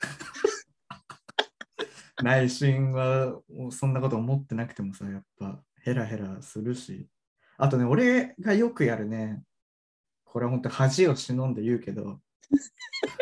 [2.22, 7.08] 内心はそんなこと思ってなくてもさ、やっぱヘラヘラするし。
[7.58, 9.42] あとね、俺がよくやるね、
[10.24, 12.20] これは本当恥を忍んで言うけど、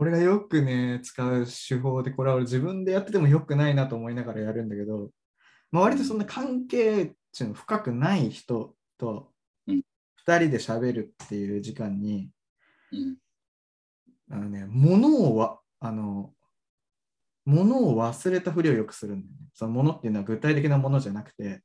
[0.00, 5.10] 俺がよくね、使う手法で、これは俺自分でやっててもよくないなと思いながらやるんだけど、
[5.70, 9.30] まあ、割とそんな関係値の深くない人と
[9.66, 9.82] うん
[10.26, 12.30] 2人で喋るっていう時間に、
[12.92, 13.16] うん。
[14.30, 16.32] あのね、物をわ、あの、
[17.44, 19.38] 物を忘れたふりをよくするんだよね。
[19.52, 21.62] その物っていうのは具体的なものじゃなくて、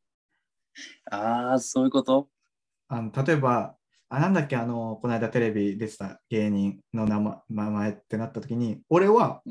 [1.09, 2.27] ああ、そういうこと？
[2.89, 3.77] あの例えば、
[4.15, 9.41] あ、なんだっけ、あの、この間テレビ出てた芸人の名前名前ってなった時に、俺は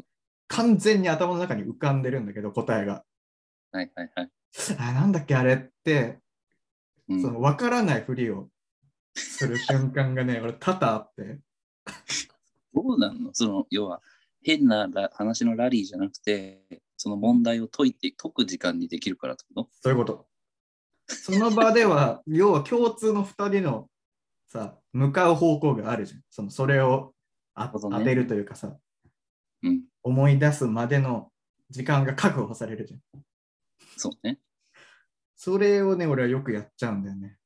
[0.49, 3.05] 完全に頭の中に浮かんでるんだけど、答えが。
[3.73, 4.31] はいはいはい。
[4.79, 6.19] あ、なんだっけ、あれって、
[7.09, 8.49] うんその分からないふりを
[9.15, 11.39] する瞬間がね、俺多々あって、
[12.75, 13.35] どうなんの？
[13.35, 14.01] その、要は、
[14.43, 16.63] 変なラ話のラリーじゃなくて、
[16.97, 19.69] その問題を解いて、解く時間にできるからってこと？
[19.83, 20.27] そういうこと。
[21.07, 23.89] その場では、要は共通の2人の
[24.55, 26.21] さ、向かう方向があるじゃん。
[26.31, 27.13] そのそれを
[27.55, 28.77] あね当てるというかさ、
[29.63, 29.83] うん。
[30.03, 31.33] 思い出すまでの
[31.71, 33.01] 時間が確保されるじゃん。
[33.97, 34.39] そうね。
[35.35, 37.37] それをね、俺はよくやっちゃうんだよね。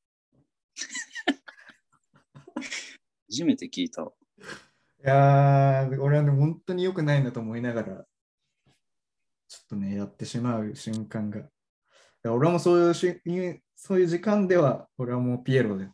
[3.30, 4.12] 初めて聞いたわ。
[4.38, 4.42] い
[5.02, 8.06] やー、俺はね、本当に良くないなと思いながら、
[9.48, 11.40] ちょっとね、やってしまう瞬間が。
[11.40, 11.44] い
[12.24, 13.22] や俺もそういうし
[13.76, 15.88] そういう時間では、俺はもうピエロで、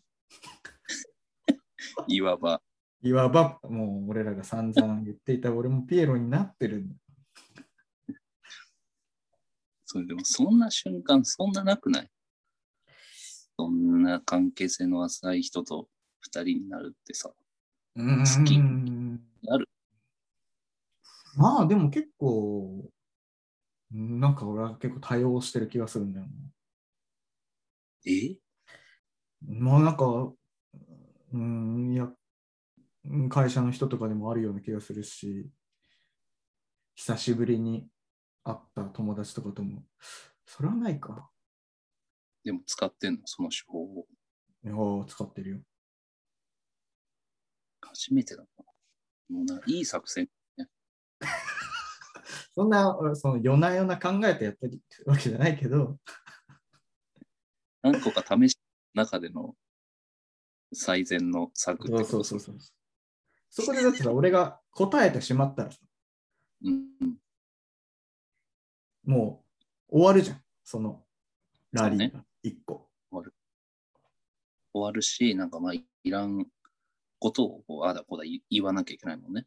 [2.08, 2.62] いわば、
[3.02, 6.78] いわばもう俺らが散々言っていた俺もピエロになってる。
[6.78, 6.94] んだ。
[9.84, 12.10] それでもそんな瞬間、そんななくない？
[13.56, 15.88] そんな関係性の浅い人と
[16.20, 17.28] 二人になるってさ、
[17.94, 19.20] 好きうん。
[19.48, 19.68] ある
[21.36, 22.90] まあでも結構、
[23.90, 26.26] なんか俺は結構多用してる気がするんだよ
[28.06, 28.36] え？
[29.46, 29.60] な。
[29.60, 30.32] まあなんか、
[31.34, 32.08] うん、いや、
[33.06, 35.50] うん会社の人とかでもあるような気がするし、
[36.94, 37.88] 久しぶりに
[38.44, 39.82] 会った友達とかとも、
[40.46, 41.28] それはないか。
[42.44, 43.18] でも使ってんの？
[43.24, 44.06] その手法を。
[44.64, 45.58] いやー使ってるよ。
[47.80, 48.48] 初めてだな。
[49.28, 50.28] もうな、いい作戦。
[52.54, 55.98] そんな、俺その夜な夜な考えてやってるわけじゃないけど、
[57.82, 58.62] 何個か試した
[58.94, 59.56] 中での
[60.74, 62.56] 最善の策ってそうそうそう
[63.50, 65.78] そこでだってさ、俺が答えてしまったらさ、
[66.64, 67.16] うんうん。
[69.04, 69.44] も
[69.90, 71.02] う終わるじゃん、その
[71.72, 72.88] ラリーそが一個。
[74.72, 76.46] 終わるし、なんかまあ、いらん
[77.20, 79.46] ことをこうああだこうだ言言わなきゃいけないもんね。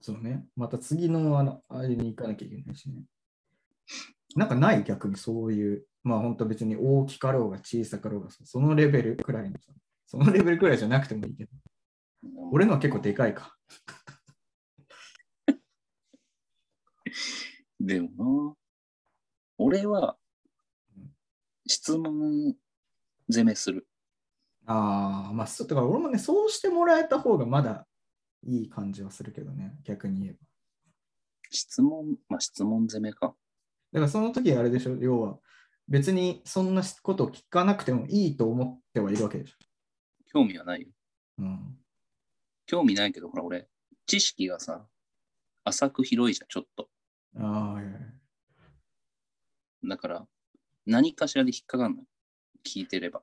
[0.00, 0.44] そうね。
[0.54, 3.02] また次のあのあれに行かなきゃいけないしね。
[4.36, 9.72] なんかない逆にそういう、まあ本当別に大きかろうが小さかろうがさ、そのレベルくらいのさ、
[10.08, 11.50] そのレベルくらいじゃなくてもいいけど、
[12.50, 13.54] 俺のは結構でかいか。
[17.78, 18.56] でもな、
[19.58, 20.16] 俺は
[20.96, 21.14] うん
[21.66, 22.56] 質問
[23.28, 23.86] 攻めする。
[24.64, 27.86] ああ、まあそう、だから俺もね、そうしてもらえた方がまだ
[28.44, 30.38] いい感じはするけどね、逆に言えば。
[31.50, 33.36] 質問、まあ質問攻めか。
[33.92, 35.38] だからその時あれでしょ、要は
[35.86, 39.67] 別にそんなことを聞かなくてもいいと思ってはいるわけでしょ。
[40.32, 40.88] 興味はないよ。
[41.38, 41.78] うん。
[42.66, 43.68] 興味ないけど、ほら俺、
[44.06, 44.86] 知識がさ、
[45.64, 46.88] 浅く広いじゃん、ちょっと。
[47.36, 48.02] ああ、はいはいはい
[49.84, 50.26] だから、
[50.86, 52.04] 何かしらで引っかかんのよ。
[52.66, 53.22] 聞いてれば。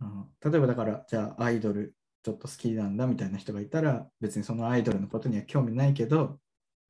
[0.00, 6.38] うん例えばだから、じゃあアイドルちょっと好きなんだみたいな人がいたら、別にそのアイドルのことには興味ないけど、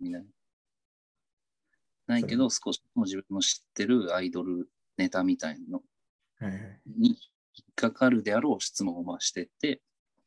[0.00, 0.20] みんな。
[2.06, 5.82] ないけど、少しも自分の知ってるアイドルネタみたいの
[6.38, 7.16] はいはいに
[7.56, 9.80] 引っかかるであろう質問をまあしてって、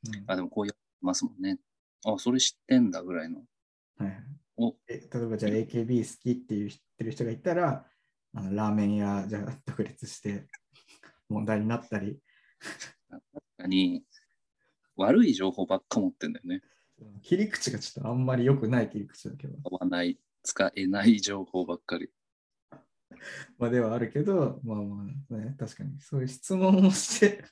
[0.07, 1.59] うんあ、でもこうやってますもんね。
[2.05, 3.43] あ、それ知ってんだぐらいの。
[3.97, 4.23] はい
[4.87, 7.85] え例えばじゃあ AKB 好きっていう知ってる人がいたら、
[8.33, 10.47] あのラーメン屋じゃあ独立して
[11.29, 12.19] 問題になったり、
[13.67, 14.03] に
[14.95, 16.61] 悪い情報ばっか持ってんだよね。
[17.21, 22.09] 切り口がちょっとあんまり良くない切り口だけど、合わない、使えない情報ばっかり。
[23.57, 27.43] まあではあるけど、まあまあね、確かにそういう質問をして、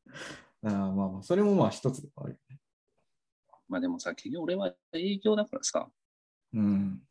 [0.64, 2.60] あーまあまあ、それもまあ一つではあるよね。
[3.68, 5.88] まあでもさ、結局俺は営業だからさ、
[6.52, 7.02] うん。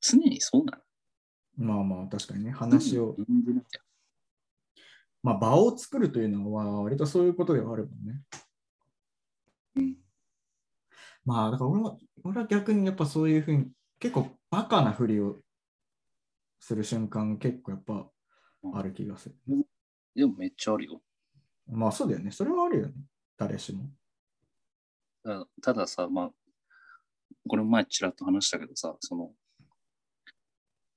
[0.00, 0.80] 常にそうな
[1.56, 2.56] まあまあ、確かにね、の。
[2.56, 3.16] 話を、
[5.22, 8.22] まあ場を作るというのは割とそういうことではあるもんね。
[9.76, 9.96] うん。
[11.24, 15.40] まあ、だから俺は、俺は逆にやっぱそういうふうに、結構バカなふりを
[16.60, 18.10] する瞬間結構やっぱ
[18.74, 19.36] ある気がする。
[20.14, 21.00] でもめっちゃあるよ。
[21.66, 22.30] まあそうだよね。
[22.30, 22.94] それはあるよね。
[23.36, 23.90] 誰しも。
[25.22, 26.30] ただたださ、まあ、
[27.48, 29.30] これも前ちらっと話したけどさ、その、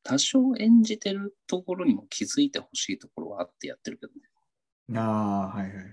[0.03, 4.99] 多少演じてるところにも気づいてほしいところはあってやってるけどね。
[4.99, 5.91] ああ、はいはいはいはい。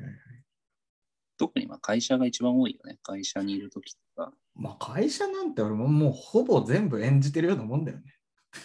[1.36, 2.98] 特にまあ会社が一番多いよね。
[3.02, 4.32] 会社にいるときとか。
[4.54, 8.04] まあ会社なんて俺ももうほぼ全部演じてるようなもんだよね。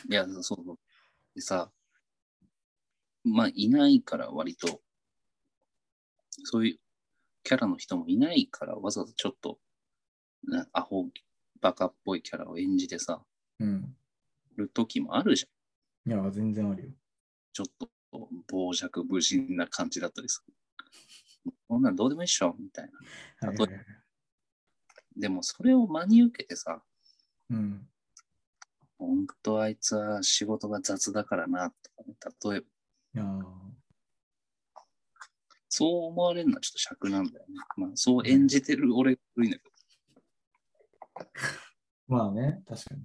[0.10, 0.80] いや、そうそう。
[1.36, 1.72] でさ、
[3.24, 4.82] まあいないから割と、
[6.44, 6.80] そういう
[7.44, 9.60] キャラの人もいないからわざわざちょっと、
[10.46, 11.06] なアホ、
[11.62, 13.24] バカっぽいキャラを演じてさ、
[13.60, 13.96] うん。
[14.56, 16.12] る時もあるじゃん。
[16.12, 16.90] いや、全然あるよ。
[17.54, 17.90] ちょっと
[18.52, 20.54] 傍若無人な感じだったりする。
[21.68, 22.90] こんなんどうでもいいっしょみたい
[23.42, 23.48] な。
[23.48, 23.86] はいはいはい。
[25.16, 26.82] でもそれを真に受けてさ、
[27.50, 27.88] うん。
[29.08, 32.16] 本当あいつは仕事が雑だからな、とかね、
[32.52, 33.46] 例えば、
[35.70, 37.56] そう思われるのはちょっと尺なんだよね。
[37.78, 39.74] まあそう演じてる俺が悪いんだけど。
[42.08, 43.02] まあね、確かに。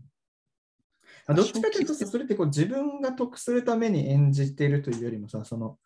[1.27, 5.79] あどっちかというとさ、それってこう自分が得するために演じてるというよりもさ、その、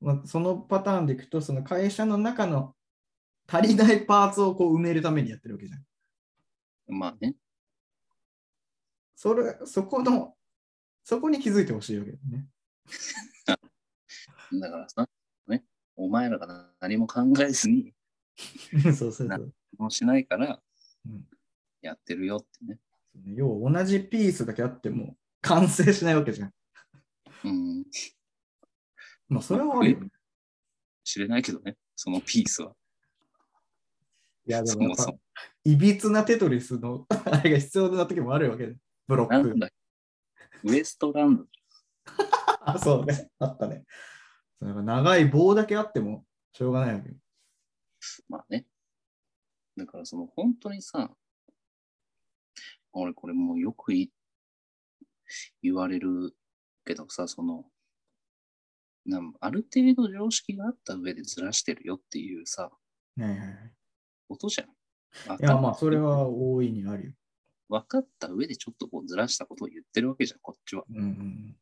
[0.00, 2.74] まあ、そのパターンでいくと、その会社の中の
[3.46, 5.84] 足りないパーツをこう埋めるためにやってるわけじゃん。
[6.94, 7.34] まあね。
[9.22, 10.34] それ、そこの、
[11.04, 12.48] そこに気づいてほしいわけだよね。
[14.60, 15.08] だからさ、
[15.46, 15.64] ね、
[15.94, 17.94] お前らが何も考えずに、
[18.82, 19.54] そうそうそう。
[19.78, 20.60] もうしないから
[21.06, 21.24] うん、
[21.82, 22.80] やってるよってね。
[23.36, 26.54] 要は同じピースだけあっても完成しないわけじゃん。
[27.44, 27.84] うん、
[29.28, 30.10] まあ、それはあるよね。
[31.04, 32.74] 知れないけどね、そのピースは。
[34.46, 35.20] いや、でもそもそも。
[35.62, 38.76] いびつなテトリスのあれが必要な時もあるわけで。
[39.12, 39.32] ブロック。
[39.34, 39.68] なんだ
[40.64, 41.46] ウエストランド。
[42.64, 43.30] あ、そうね。
[43.38, 43.84] あったね。
[44.60, 47.10] 長い棒だけあってもしょうがないわけ。
[48.28, 48.66] まあね。
[49.76, 51.14] だからその本当にさ、
[52.92, 54.12] 俺これもうよくい
[55.62, 56.36] 言われる
[56.84, 57.64] けどさ、その、
[59.04, 62.70] なんある程度常識があった上でずらしてるよっていうさ、
[63.16, 63.72] はいはいはい。
[64.28, 64.68] ことじゃん。
[64.68, 67.12] いや、まあ、それは大いにあるよ。
[67.72, 70.84] 分かった上でちょっとこうずらしたことを言ってるわけじゃん、こっちは。
[70.90, 71.56] うんうん。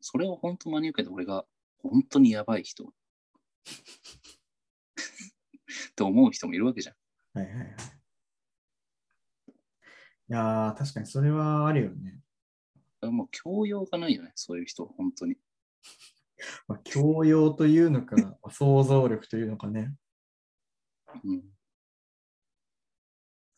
[0.00, 1.44] それを本当真に受けて俺が
[1.82, 2.90] 本当にやばい人 っ
[5.96, 6.94] て思う人もいるわけじゃん。
[7.38, 7.66] はいはいはい。
[10.30, 12.20] いやー、確かにそれはあるよね。
[13.02, 15.36] もう教養がないよね、そういう人は本当に。
[16.68, 19.96] まあ、教養というのか、 まあ想像力というのかね。
[21.24, 21.57] うん。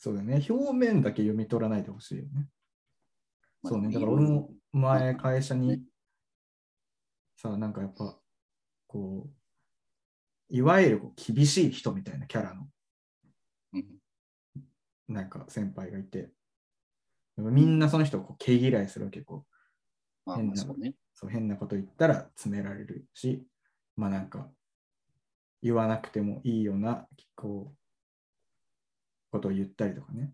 [0.02, 0.42] そうだね。
[0.48, 2.48] 表面だけ読み取らないでほしいよね。
[3.62, 3.92] まあそうね。
[3.92, 5.82] だから俺も前会社に
[7.36, 8.18] さ、なんかやっぱ、
[8.86, 12.66] こう、いわゆるこう厳しい人みたいなキャラの、
[13.74, 13.84] うん。
[15.06, 16.30] なんか先輩がいて、
[17.36, 19.44] みんなその人をこう毛嫌いするわけ、こ
[20.26, 20.56] う、まあ変な。
[21.12, 23.46] そう変なこと言ったら詰められるし、
[23.96, 24.48] まあなんか、
[25.62, 27.79] 言わなくてもいいような、こう、
[29.30, 30.32] ことを言ったりとかね。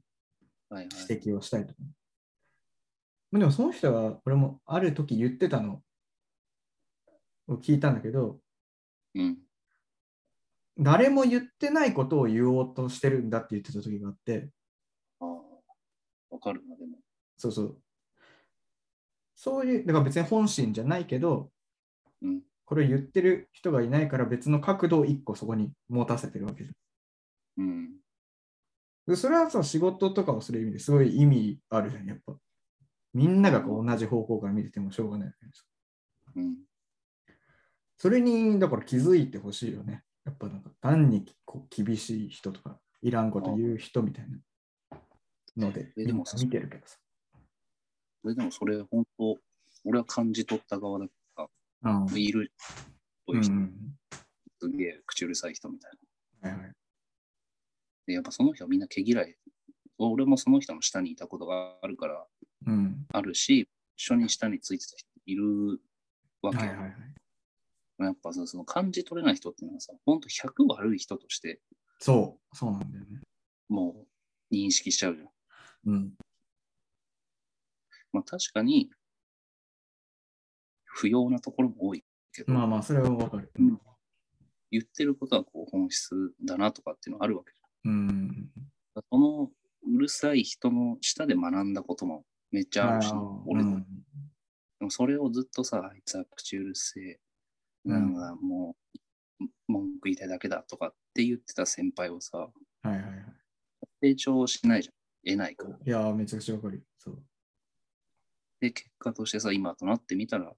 [0.68, 0.88] はいはい。
[1.08, 1.78] 指摘をしたりとか。
[3.30, 5.82] まあでもその人は、俺もある時言ってたの
[7.48, 8.40] を聞いたんだけど、
[9.14, 9.38] うん。
[10.78, 14.50] 誰も言ってないことを言おうとしてるんだって言ってた時があって、
[15.20, 15.28] ああ。
[16.30, 16.98] わかるな、でも。
[17.38, 17.82] そうそう。
[19.34, 21.50] そういう、だから別に本心じゃないけど、
[22.22, 22.42] うん。
[22.64, 27.64] これを言ってる人がいないから別の角度を一個そこに持たせてるわけじゃん。
[27.64, 28.05] うん。
[29.06, 32.36] でそれはさ、仕事とかをする意味ですごい意味あるじゃん、やっぱ。
[33.14, 35.32] みんながこう同じ方向から見ててもしょうがない。
[36.36, 36.56] うん。
[37.98, 40.02] それに、だから気づいてほしいよね。
[40.24, 44.26] やっぱなんか単にこう厳しい人とか、いらんこと言う人みたい
[45.56, 46.98] なので、でも見てるけどさ。
[48.22, 49.38] それでもそれ、本当
[49.84, 51.48] 俺は感じ取った側だか
[51.82, 52.52] ら、うんいる。
[53.28, 53.72] いう人、ん。
[54.60, 55.92] すげえ口うるさい人みたい
[56.42, 56.50] な。
[56.50, 56.72] はいはい。
[58.06, 59.36] で、やっぱその人はみんな毛嫌い。
[59.98, 62.26] 俺もその人の下にいたことがあるから、
[62.66, 63.06] うん。
[63.12, 65.80] あるし、一緒に下についてた人いる
[66.42, 66.62] わけよ。
[66.62, 66.92] はいはいはい。
[67.98, 71.60] やっぱさその感じ取れない人っていうのはさ、本当100悪い人として
[71.98, 73.20] そう、そうなんだよね。
[73.68, 74.06] も
[74.50, 75.28] う認識しちゃうじゃん。
[75.86, 76.12] うん。
[78.12, 78.90] まあ確かに
[80.84, 83.50] 不要なところも多いけど、まあまあ、それはわかる。
[83.58, 83.80] うん
[84.72, 88.50] 言ってることはこう本質だなとかっていうのはあるわけじうん。
[89.10, 89.50] その
[89.88, 93.12] うるさい人の下で学んだこともめっちゃあるし、
[93.46, 93.86] 俺も、うん
[94.78, 97.18] でもそれをずっとさ、あいつは口うるせえ、
[97.84, 98.76] なんかも
[99.40, 102.50] う文句言いたいだけだとかって言ってた先輩をさ、は
[102.84, 103.12] いはいはい。
[104.02, 104.94] 成長しないじゃん。
[105.24, 105.78] 得ないから。
[105.82, 106.82] いやー、めちゃくちゃわかるよ。
[106.98, 107.22] そう。
[108.60, 110.52] で、結果としてさ、今となってみたら、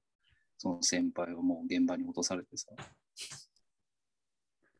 [0.56, 2.72] その先輩をもう現場に落とされてさ、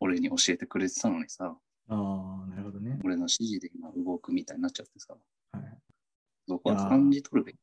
[0.01, 1.57] 俺に教えてくれてたのにさ、
[1.89, 2.99] ああ、なるほどね。
[3.03, 5.17] 俺の指示で今動くみたいになっちゃってさ、
[5.53, 5.79] はい、
[6.47, 7.57] そこは感じ取るべき。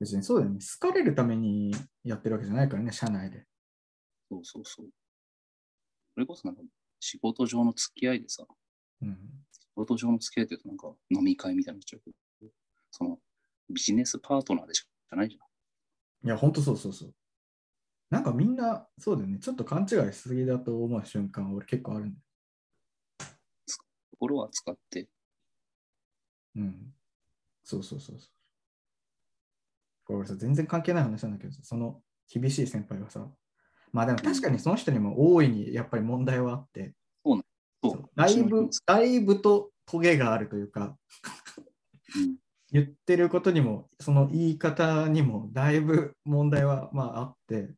[0.00, 0.60] 別にそうだよね。
[0.60, 3.46] 好かれるためにやってるわけじゃないからね、社内で。
[4.30, 4.86] そうそうそう。
[6.14, 6.62] それこそなんか
[7.00, 8.44] 仕事上の付き合いでさ、
[9.02, 9.18] うん。
[9.52, 12.52] 仕事上の付き合いって言うとなんか飲み会みたいになっちゃうけど、
[12.90, 13.18] その
[13.68, 16.26] ビジネスパートナーでしかないじゃん。
[16.26, 17.14] いや、ほんとそうそうそう。
[18.10, 19.38] なんかみんな、そうだよね。
[19.38, 22.22] ちょっと勘違いしすぎだと思う瞬間、俺結構あるんだよ。
[24.10, 25.08] ところは使って、
[26.56, 26.94] うん。
[27.64, 28.30] そうそうそうそう。
[30.04, 32.02] これ俺さ、全然関係ない話なんだけどさ、その
[32.32, 33.26] 厳しい先輩はさ、
[33.92, 36.94] まあでも確かにその人にも大いにやっぱり問題はあって、
[37.24, 37.42] そう
[37.92, 38.10] そう。
[38.16, 40.96] だいぶ、だいぶとトゲがあるというか、
[42.16, 42.36] うん。
[42.70, 47.70] 言ってることにも、その言い方にもだいぶ問題はまああって、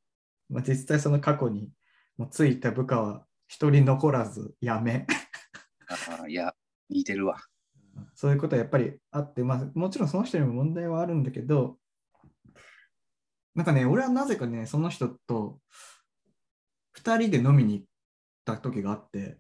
[0.51, 1.71] まあ、実際その過去に
[2.19, 5.07] もうついた部下は一人残らず辞め、
[5.89, 6.55] ああ、いや、
[6.89, 7.37] 似てるわ。
[8.15, 11.79] そういうことはやっぱりあって、まあ、もちろんその人にも問題はあるんだけど、
[13.55, 15.59] なんかね、俺はなぜかね、その人と
[16.99, 17.87] 2人で飲みに行っ
[18.45, 19.39] た時があって、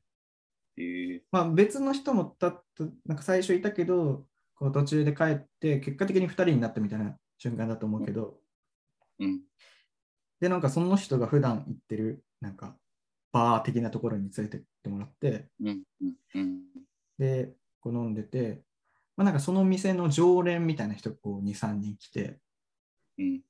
[0.76, 2.64] ええまあ、別の人もたっ
[3.06, 8.38] なんか最初いたけど、こう途中で帰って、結果的に2人になったみたいな瞬間だと思うけど、
[9.18, 9.40] うん。
[10.40, 12.76] で、なんかその人が普段行ってる、なんか
[13.32, 15.82] バー的なところに連れてってもらって、うん。
[16.02, 16.14] うん。
[16.34, 16.62] うん。
[17.18, 18.64] で、こう飲んでて、
[19.16, 22.40] まあ、なんかその店の常連みたいな人がこう2、3人来て、
[23.18, 23.42] うん。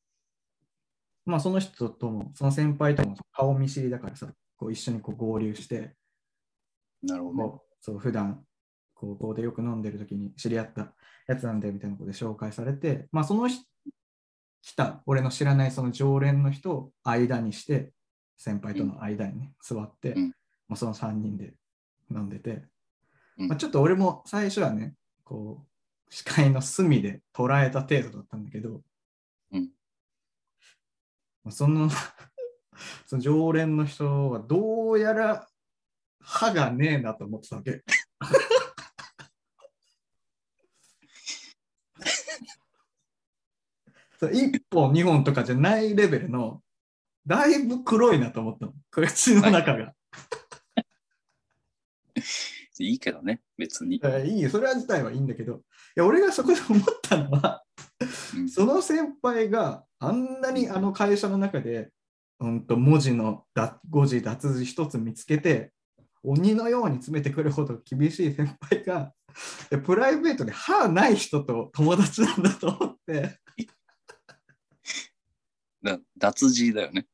[1.25, 5.97] まあその人とも、その先輩とも顔見知りだからさ、こう一緒にこう合流して、
[7.03, 8.45] なるほどそう普段
[8.95, 10.95] こうこうでよく飲んでる時に知り合った
[11.27, 13.65] やつなんだよみたいなことで紹介されて、まあその人
[14.63, 15.03] 来た。
[15.07, 17.93] 俺の知らないその常連の人を間にして、
[18.37, 20.29] 先輩との間にね、座って、うん。
[20.69, 21.55] まあ、その3人で
[22.11, 22.63] 飲んでて、
[23.39, 23.49] うん。
[23.49, 24.95] まあ、ちょっと俺も最初はね、
[25.25, 28.83] こう視界の隅で捉えた程度だったんだけど、
[29.53, 29.71] うん。
[31.45, 31.89] まあその
[33.07, 35.49] その常連の人はどうやら
[36.21, 37.83] 歯がねえなと思ってたわけ。
[38.23, 38.29] そ
[42.07, 42.11] う
[44.27, 46.61] 1本2本とかじゃないレベルの
[47.27, 48.73] だいぶ黒いなと思ったの。
[48.91, 49.93] 口の中が、
[52.79, 52.95] い。
[52.95, 53.97] いけどね、別に。
[53.97, 54.51] いやいいよ。
[54.51, 55.55] それは自体はいいんだけど。
[55.55, 55.57] い
[55.97, 57.63] や俺がそこで思ったのは
[58.35, 58.49] うん。
[58.49, 61.91] その先輩があんなにあの会社の中で、
[62.41, 65.73] うんと文字のだ誤字脱字一つ見つけて、
[66.23, 69.13] 鬼のように詰めてくるほど厳しい先輩が、
[69.71, 73.39] でプライベートで歯ない人と友達なんだと思って、
[75.83, 77.07] だ脱字だよね。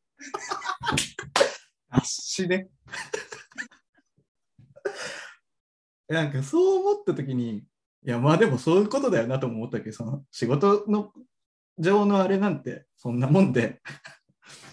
[1.88, 2.68] あっしね。
[6.08, 7.64] なんかそう思った時に、い
[8.02, 11.12] やまあでもそういうことだよなとも思ったけど、その仕事の
[11.78, 13.80] 上のあれなんてそんなもんで、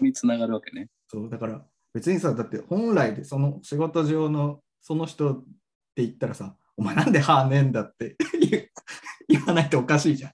[0.01, 0.89] につながるわけね。
[1.07, 5.43] そうだから別にさ、だって本来でその仕事上のその人っ
[5.95, 8.17] て言ったらさ、お前なんで歯ねえんだって
[9.27, 10.31] 言わないとおかしいじゃん。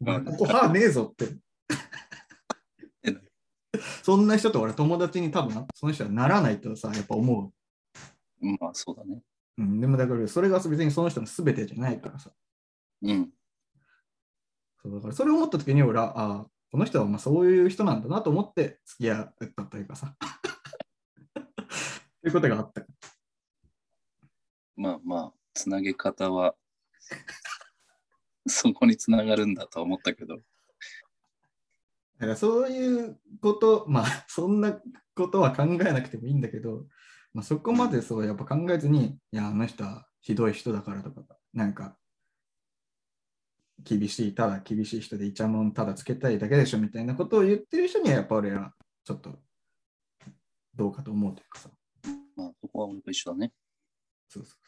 [0.00, 1.36] お前ここ歯ねえぞって。
[4.02, 7.52] そんな人と俺友達に多分その人はならないとさ、やっぱ思
[8.40, 8.46] う。
[8.60, 9.22] まあそうだね。
[9.58, 12.30] うん、でもだからそれが別にその人の全てじゃないからさ。
[13.02, 13.32] うん。
[14.82, 20.14] そうだからそれを思った時に俺は、ああ、この人はまあそういう人なんだなと思って付き合ったというかさ。
[21.34, 22.86] ということがあった。
[24.76, 26.54] まあまあ、つなげ方は、
[28.46, 30.40] そこにつながるんだとは思ったけど、
[32.18, 34.80] だからそういうこと、まあ そんな
[35.14, 36.86] ことは考えなくてもいいんだけど、
[37.32, 41.98] まあ、そこまでそうやっぱ考えずに、いや、あの人はひどい人だからとか、なんか
[43.82, 48.72] 厳しい、ただ厳しい人でイチャモンただつけたいだけでしょみたいなことを言ってる人にはやっぱ俺は
[49.04, 49.38] ちょっと
[50.74, 51.70] どうかと思うというかさ。
[52.36, 53.52] まあそこは俺と一緒だね。
[54.28, 54.66] そうそう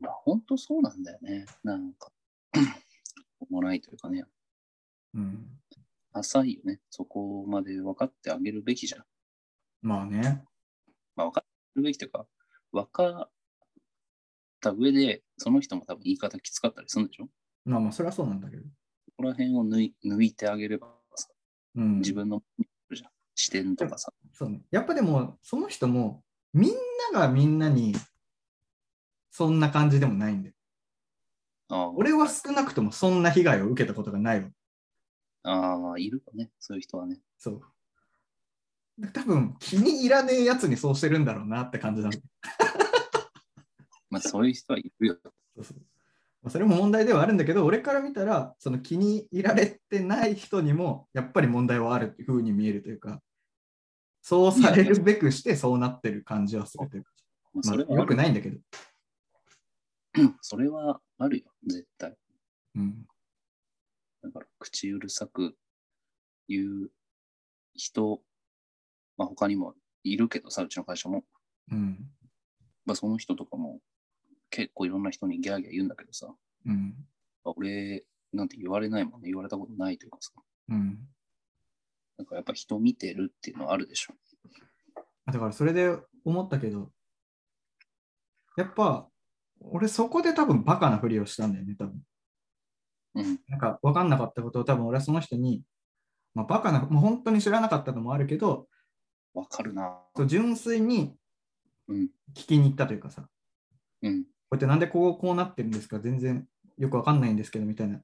[0.00, 1.46] まあ本当そうなんだよね。
[1.62, 2.10] なんか、
[3.40, 4.24] おもないというかね、
[5.14, 5.60] うん。
[6.14, 6.80] 浅いよね。
[6.90, 9.04] そこまで分かってあげるべきじゃん。
[9.82, 10.44] まあね。
[11.16, 11.44] まあ分か
[11.74, 12.26] るべきというか、
[12.72, 13.30] 分かっ
[14.60, 17.28] た上で、その人も多分言い方きつかったりするんでしょ？
[17.64, 18.62] まあまあそれはそうなんだけど。
[18.62, 18.68] こ
[19.18, 21.28] こら辺を抜い抜いてあげればさ、
[21.76, 21.98] うん。
[21.98, 22.42] 自分の
[23.34, 24.12] 視点とかさ。
[24.32, 24.62] そうね。
[24.70, 26.72] やっぱでも、その人も、みん
[27.12, 27.94] ながみんなに、
[29.30, 30.52] そんな感じでもないんで。
[31.68, 34.48] あ俺は少なくともそんな被害を受けたことがないわ。
[35.44, 36.50] ああ、いるよね。
[36.58, 37.20] そういう人はね。
[37.38, 37.62] そう。
[39.12, 42.18] 多分、気に入らねえやつにそうしてるんだろうなって感じなの。
[44.10, 45.18] まあそういう人はいるよ。
[45.56, 45.78] そうそう
[46.42, 53.22] まあそれも問題ではあるんだけど、俺から見たら、その気に入られてない人にも、やっぱり問題はあるっていうふうに見えるというか、
[54.22, 57.10] そうされるべくしてそうなってる感じはするというか、
[57.52, 58.58] まあ、まあ、よくないんだけど。
[60.40, 62.16] それはあるよ、絶対。
[62.76, 63.06] うん。
[64.24, 65.54] だから、口うるさく
[66.48, 66.90] 言う
[67.74, 68.20] 人、
[69.16, 71.24] まあ他にもいるけどさ、うちの会社も。
[71.70, 71.98] うん。
[72.86, 73.80] まあその人とかも
[74.50, 76.34] 結構いろんな人にギャーギャー言うんだけどさ、
[76.66, 76.94] うん。
[77.44, 80.32] 俺なんて言われないもんね、言われたことないというかさ、
[80.68, 80.98] うん。
[82.18, 84.14] なんかやっぱ人見てるっていうのはあるでしょ。
[85.26, 86.90] だからそれで思ったけど、
[88.56, 89.08] やっぱ、
[89.60, 92.00] 俺そこで多分バカなふりをしたんだよね、多分。
[93.14, 95.62] うん、なんか分かんなかったことを多分俺はその人に、
[96.34, 98.66] まあ、バカな、まあ、本当に知らなかったのもあるけど、
[99.34, 99.98] わかるな。
[100.16, 101.16] そう純粋に
[101.88, 103.26] うん、聞きに行ったというかさ、
[104.02, 106.46] うん、こうやってなんでこうこうなってるんですか全然
[106.78, 108.00] よくわかんないんですけどみたいな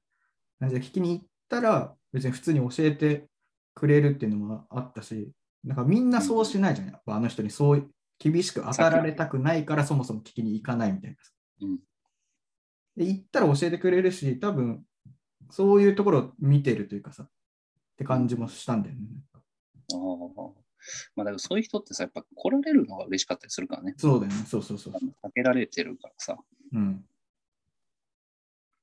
[0.59, 3.27] 感じで聞きに行ったら別に普通に教えて
[3.73, 5.31] くれるっていうのもあったし、
[5.63, 6.87] なんかみんなそうしないじゃん。
[6.87, 7.89] やっぱあの人にそう
[8.19, 11.31] 厳しく当たられたくないからそもそも聞きに行かないみたいなさ。
[11.61, 11.79] うん、
[12.97, 14.83] で行ったら教えてくれるし、多分
[15.51, 17.29] そういうところを見てるというかさ、っ
[17.97, 19.01] て感じもしたんだよね。
[19.93, 20.61] ああ。
[21.15, 23.93] まあだからそういう人ってさ、やっぱ来られるのが嬉しかったりするからね。
[23.97, 24.45] そうだよね。
[24.47, 25.05] そうそうそうあ。
[25.05, 26.37] の避けられてるからさ。
[26.73, 27.05] うん。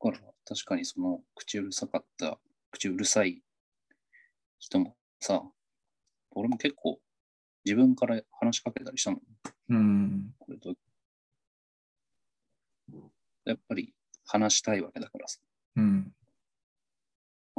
[0.01, 2.39] だから確かにその口うるさかった、
[2.71, 3.43] 口うるさい
[4.59, 5.43] 人もさ、
[6.31, 7.01] 俺も結構
[7.65, 9.21] 自分から話しかけたりしたもん。
[9.71, 10.35] うん。
[10.39, 10.75] これと
[13.45, 13.95] やっぱり
[14.27, 15.41] 話したいわけだからさ。
[15.77, 16.13] うん。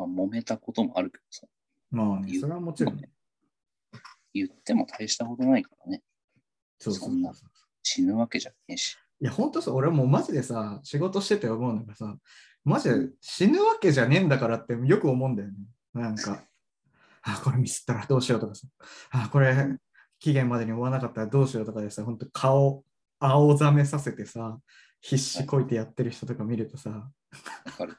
[0.07, 1.47] まあ揉めたこともあるけどさ。
[1.91, 3.09] まあね、それはもちろんね。
[4.33, 6.03] 言っても大したことないからね。
[6.77, 7.33] そうそんなう。
[7.83, 8.97] 死ぬわけじゃねえし。
[9.21, 12.15] いや、本当そう、俺もうマジでさ、仕事してて思うのがさ、
[12.63, 15.55] マジで死ぬわけじゃねえんだからってよく思うんだよね。
[15.93, 16.43] なんか、
[17.23, 18.67] あ、これミスったらどうしようとかさ、
[19.11, 19.77] あ、これ
[20.19, 22.85] 期限までに終わらなかったらどうしようとかでさ、本当顔、
[23.19, 24.59] 青ざめさせてさ、
[25.01, 26.89] 必死こいてやってる人とか見るとさ、
[27.65, 27.97] わかる。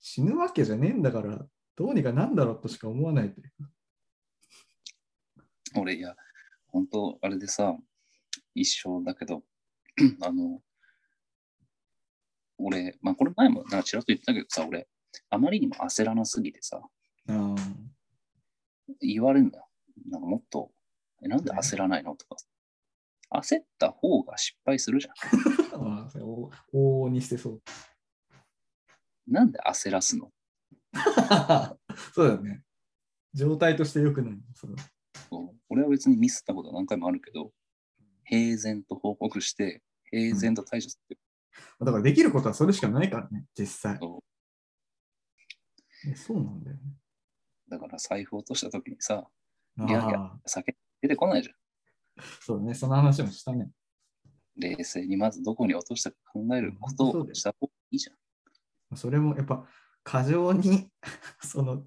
[0.00, 1.46] 死ぬわけじゃねえんだから、
[1.76, 3.70] どうにかなんだろうとしか思わないというか。
[5.76, 6.14] 俺、いや、
[6.68, 7.76] 本当あれでさ、
[8.54, 9.42] 一緒だけど、
[10.22, 10.60] あの、
[12.58, 14.88] 俺、まあこれ前もなんかちらっと言ったけどさ、俺、
[15.30, 16.80] あまりにも焦らなすぎてさ、
[19.00, 19.68] 言われるんだよ。
[20.10, 20.70] なんかもっと、
[21.22, 22.36] えなんで焦らないのとか。
[23.30, 25.14] 焦った方が失敗するじゃん。
[26.00, 27.62] あーそれお往々にしてそう。
[29.28, 30.32] なんで焦らすの？
[32.14, 32.62] そうだよね。
[33.34, 34.38] 状態として良くない。
[34.54, 34.74] そう
[35.30, 37.52] そう俺は別にミスったことは何回もあるけど、
[38.24, 41.18] 平然と報告して、平然と対処する。
[41.80, 43.98] だからできることはそれしかないからね、実際。
[44.00, 44.22] そ
[46.06, 46.82] えそうなんだよね。
[47.68, 49.28] だから財布落とした時にさ、
[49.78, 51.56] あいやいやあ、酒出てこないじゃん。
[52.40, 53.70] そうね、その話もしたね。
[54.56, 58.16] 冷静にまずどこに落としたか考えることをした方がいいじゃん。
[58.96, 59.64] それもやっぱ
[60.02, 60.90] 過剰に
[61.42, 61.84] その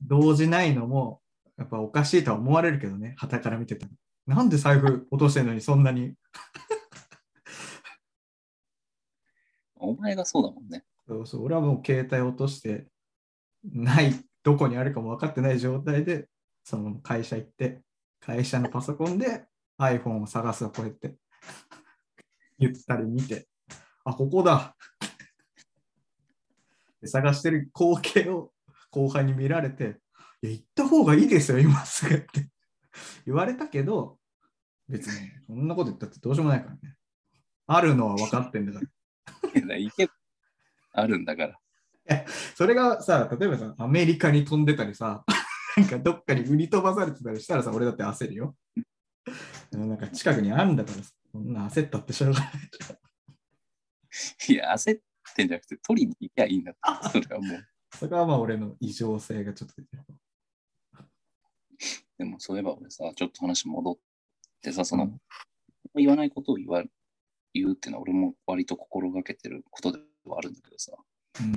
[0.00, 1.20] 動じないのも
[1.56, 3.92] やっぱおかしいとは思われるけどね、旗から見てたら。
[4.26, 6.14] なんで財布落としてるのにそんなに
[9.76, 10.84] お前がそうだもんね。
[11.06, 12.88] そうそう俺はもう携帯落として
[13.64, 16.28] ない、どこにあるかも分かってない状態で、
[16.64, 17.82] その会社行って、
[18.20, 19.46] 会社のパソコンで
[19.78, 21.14] iPhone を探すわ、こうやって。
[22.58, 23.46] 言ったり見て、
[24.04, 24.74] あ、ここだ。
[27.06, 28.50] で探してる光景を
[28.90, 30.00] 後輩に見られて、
[30.42, 32.48] いや、行った方がいいですよ、今すぐって
[33.24, 34.18] 言われたけど、
[34.88, 36.96] 別にそんなこと言ったってどうしようもないからね。
[37.68, 39.60] あるのは分かってんだから。
[39.60, 40.12] いや行けば
[40.92, 41.60] あるんだから。
[42.54, 45.24] それがさ、例えばさ、アメリカに飛んでたりさ、
[45.76, 48.56] なんかどっかに売り飛ばされてたりしたらさ、俺だって焦るよ。
[49.72, 52.50] なんか近くにあるんだからさ、そんな焦ったってしょうがない。
[54.48, 55.00] いや、焦っ
[55.36, 57.20] てんじゃなくて、取りに行きゃいいんだって。
[57.22, 57.66] それはもう。
[57.96, 60.04] それはまあ俺の異常性がちょっと出てる。
[62.18, 63.96] でもそういえば俺さ、ちょっと話戻っ
[64.62, 65.20] てさ、その、うん
[65.98, 66.82] 言わないことを言わ
[67.54, 70.92] 言うっていうのは俺も割と心がけてることではあるんだけどさ、
[71.40, 71.52] うん。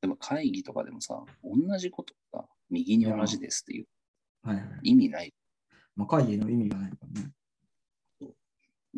[0.00, 3.86] でも会議とかでもさ、同じことが右に同じですっていう
[4.42, 4.64] はいはい。
[4.82, 5.32] 意味ない。
[5.94, 7.30] まあ会議の意味がないからね。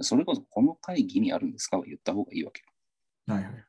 [0.03, 3.35] それこそこの会議にあるんですかは言った方がいいわけよ。
[3.35, 3.64] はいはいはい。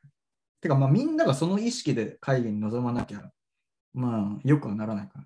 [0.62, 3.32] てかまあみんながその意識で会議に臨まなきゃ、
[3.92, 5.24] まあよくはならないから。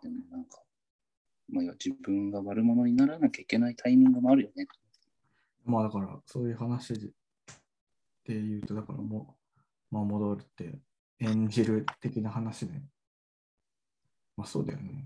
[0.00, 0.62] でもなんか、
[1.50, 4.66] まあ、自分が悪者にならなきゃいけないタイミングもあるよね。
[5.64, 7.10] まあだからそういう話でっ
[8.24, 9.36] ていうと、だからも
[9.90, 10.78] う、まあ戻るって
[11.18, 12.80] 演じる的な話で。
[14.36, 15.04] まあそうだよね。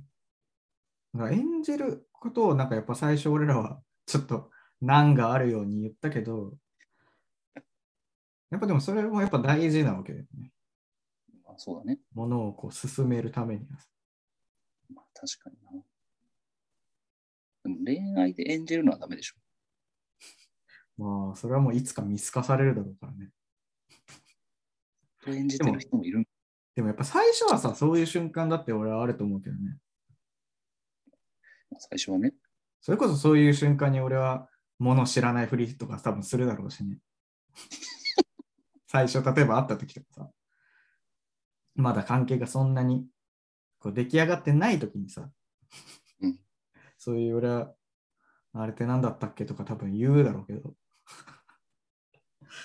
[1.15, 4.51] だから演じることをなんかやっぱ最初俺らはちょっと
[4.83, 6.53] 難があるように言ったけど、
[8.53, 10.53] やっぱでもそれもやっぱ大事なわけだよね。
[11.47, 11.99] まあ、そうだね。
[12.15, 13.79] ものをこう進めるためには。
[14.95, 15.83] まあ、確かにな。
[17.65, 19.37] でも恋愛で演じるのはダメでしょ。
[20.99, 23.31] まあそれはもういつか見透かされるだろうからね。
[25.29, 26.29] 演じてる人もいる。
[26.75, 29.79] でもやっぱ最初はさ、そういう瞬間だって俺はあると思うけどね。
[31.79, 32.35] 最初はね。
[32.83, 36.99] それこそそういう瞬間に俺は物知らないふりとか多分するだろうしね。
[38.93, 40.31] 最初、例えば会った時とかさ、
[41.75, 43.07] まだ関係がそんなに
[43.79, 45.31] こう出来上がってない時にさ、
[46.21, 46.39] うん
[46.99, 47.73] そういう俺は、
[48.53, 50.75] あれって何だったっけとか多分言うだろうけど、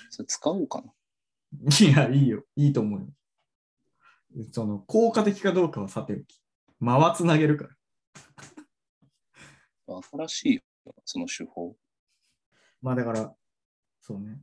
[0.09, 0.91] それ使おうかな。
[1.80, 2.43] いや、いいよ。
[2.57, 3.07] いいと思うよ。
[4.51, 6.41] その、効果的かどうかはさておき。
[6.80, 7.69] 間はつなげるか
[9.88, 10.01] ら。
[10.11, 10.61] 新しいよ、
[11.05, 11.78] その手法。
[12.82, 13.34] まあだから、
[14.01, 14.41] そうね。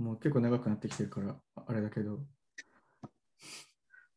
[0.00, 2.20] もう結構長くなってきてるから、あれだけど。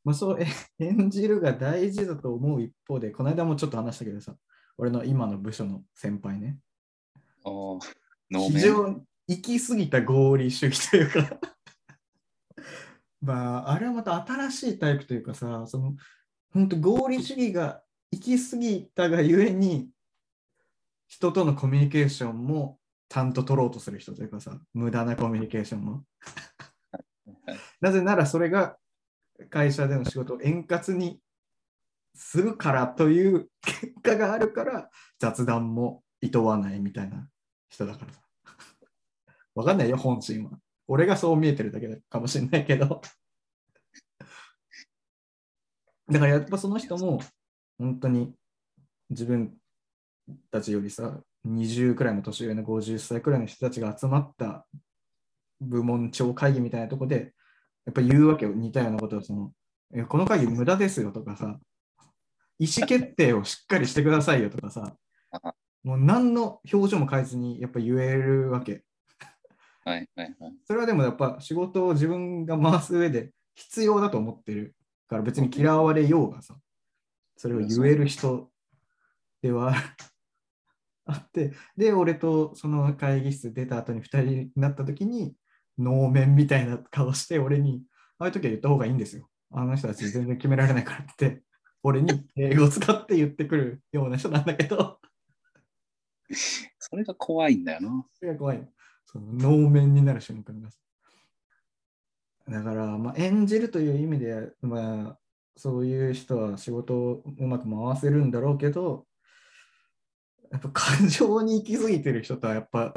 [0.05, 0.47] まあそう、え
[0.79, 4.37] 演じるが大事だと思う一方で、この間もちょっと話したけどさ、
[4.77, 6.57] 俺の今の部署の先輩ね。
[7.43, 7.79] ああ。
[8.39, 11.39] 非常に行き過ぎた合理主義というか
[13.21, 15.95] まあ、あれはまた新しいタイプというかさ、その、
[16.51, 19.89] 本当合理主義が行き過ぎたがゆえに、
[21.07, 22.79] 人とのコミュニケーションも
[23.13, 25.91] ちゃんと取ろうとする人というかさ、無駄なコミュニケーションも。
[25.91, 26.03] はい
[27.79, 28.77] なぜならそれが
[29.49, 31.19] 会社での仕事を円滑に
[32.15, 34.89] するからという結果があるから
[35.19, 37.27] 雑談も厭わないみたいな
[37.69, 38.21] 人だからさ。
[39.53, 40.51] わかんないよ、本心は。
[40.87, 43.01] 俺がそう見えてるだけかもしれないけど。
[46.09, 47.21] だからやっぱその人も
[47.77, 48.33] 本当に
[49.11, 49.55] 自分
[50.49, 54.65] たちよりさ、20くらいの年上の50歳くらいの人たちが集まった
[55.59, 57.33] 部門長会議みたいなとこで、
[57.85, 59.51] やっぱ言うわけよ、似たようなことをその、
[60.07, 61.59] この会議無駄ですよとかさ、
[62.59, 64.95] 意思決定をしっかりしてくださいよとかさ、
[65.83, 68.83] もう何の表情も変えずにやっぱ言えるわけ。
[69.83, 70.53] はいはいはい。
[70.63, 74.75] それはでもやっぱ仕事を自分が回す上で必要だと思ってる
[75.09, 76.55] から別に嫌われようがさ、
[77.35, 78.49] それを言える人
[79.41, 79.75] では
[81.05, 85.35] あって、で、俺とその会議室出た後に2人になった時に、
[85.77, 87.83] 能面みたいな顔して俺に、
[88.19, 89.27] ああいう時は言った方がいいんですよ。
[89.51, 91.43] あの人たち全然決められないからって、
[91.83, 94.99] 俺に英語を使って言ってくるような人なんだけど、
[96.79, 98.05] それが怖いんだよな。
[98.13, 98.67] それが怖いの。
[99.05, 100.69] その能面になる瞬間が。
[102.47, 105.19] だから、まあ、演じるという意味で、まあ、
[105.55, 109.05] そういう人は仕事をうまく回せるんだろうけど、
[110.53, 112.93] やっぱ感情に行き過ぎてる人とはやっぱ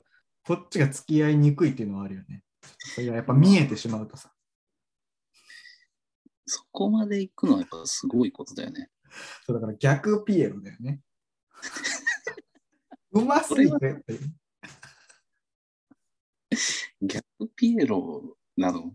[0.46, 2.42] こっちが付き合いにくいっていうのはあるよね。
[2.94, 4.30] それがやっぱ見えてしまうとさ。
[6.44, 8.90] そこまで行くのはやっぱすごいことだよね。
[9.46, 11.00] そうだから逆ピエロだよね。
[13.12, 13.96] うますぎて。
[17.00, 17.24] 逆
[17.56, 18.94] ピエロなの？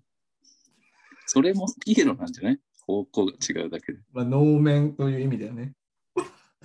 [1.26, 2.60] それもピエロなんじゃない？
[2.86, 4.00] 方向が違うだけで。
[4.12, 5.74] まあ、能面という意味だよね。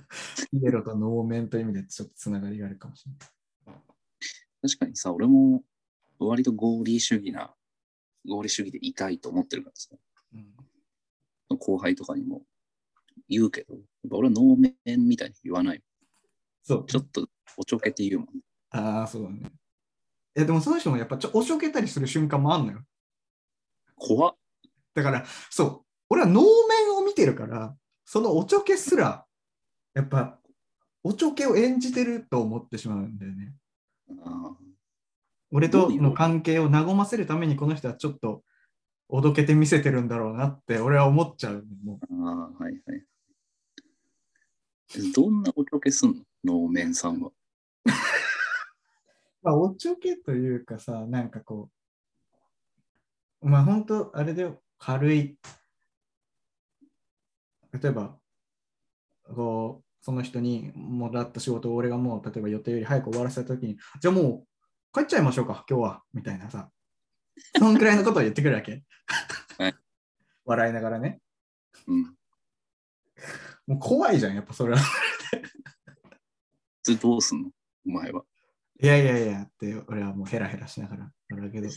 [0.51, 3.81] ピエロと能面という意味でちょっとつながりがあるかもしれない。
[4.61, 5.63] 確かにさ、俺も
[6.19, 7.53] 割と合理主義な、
[8.27, 9.95] 合理主義でいたいと思ってるからさ、
[10.33, 10.55] うん
[11.49, 12.43] 後輩とかにも
[13.29, 14.75] 言うけど、やっぱ俺は能面
[15.07, 15.83] みたいに言わない。
[16.61, 16.85] そう。
[16.85, 18.27] ちょっとおちょけて言うもん。
[18.71, 19.39] ああ、そうだね。
[20.35, 22.81] いや、でもその人もやっぱちょおちょけたりする瞬間もあんのよ。
[23.95, 24.35] 怖っ。
[24.93, 25.81] だから、そう。
[26.09, 29.25] 俺は能面を見てるから、そのおちょけすら、
[29.97, 30.37] やっぱ、
[31.01, 33.55] おちょけを演じてると思ってしまうんだよね。
[34.23, 34.55] あ
[35.49, 38.43] 俺との関係を和ませるためにこの人はちょっと
[39.09, 41.65] おどけて見せてるんだろうなって俺は思っちゃう。
[41.83, 43.03] もーあー、はいはい。
[45.15, 46.61] どんなおちょけすんの？
[46.61, 47.29] 能面さんは。
[47.29, 47.33] う
[49.41, 51.71] まあ、おちょけというかさ、なんかこ
[53.41, 55.39] う、まあ本当、あれで軽い、
[57.73, 58.19] 例えば、
[59.23, 64.47] こう、その人にもらった仕事を俺がもう、例えば予定より早く終わらせたときに、じゃあもう
[64.93, 66.69] 帰っちゃいましょうか、今日は、みたいなさ、
[67.57, 68.83] そんくらいのことを言ってくるわけ。
[69.57, 69.75] はい
[70.45, 71.19] 笑いながらね。
[71.87, 72.03] うん。
[73.67, 74.79] もう怖いじゃん、やっぱそれは。
[76.83, 77.49] それどうすんの？
[77.85, 78.23] お前は。
[78.81, 81.67] いやいやいやって、俺はもうヘラヘラしながら笑うけど。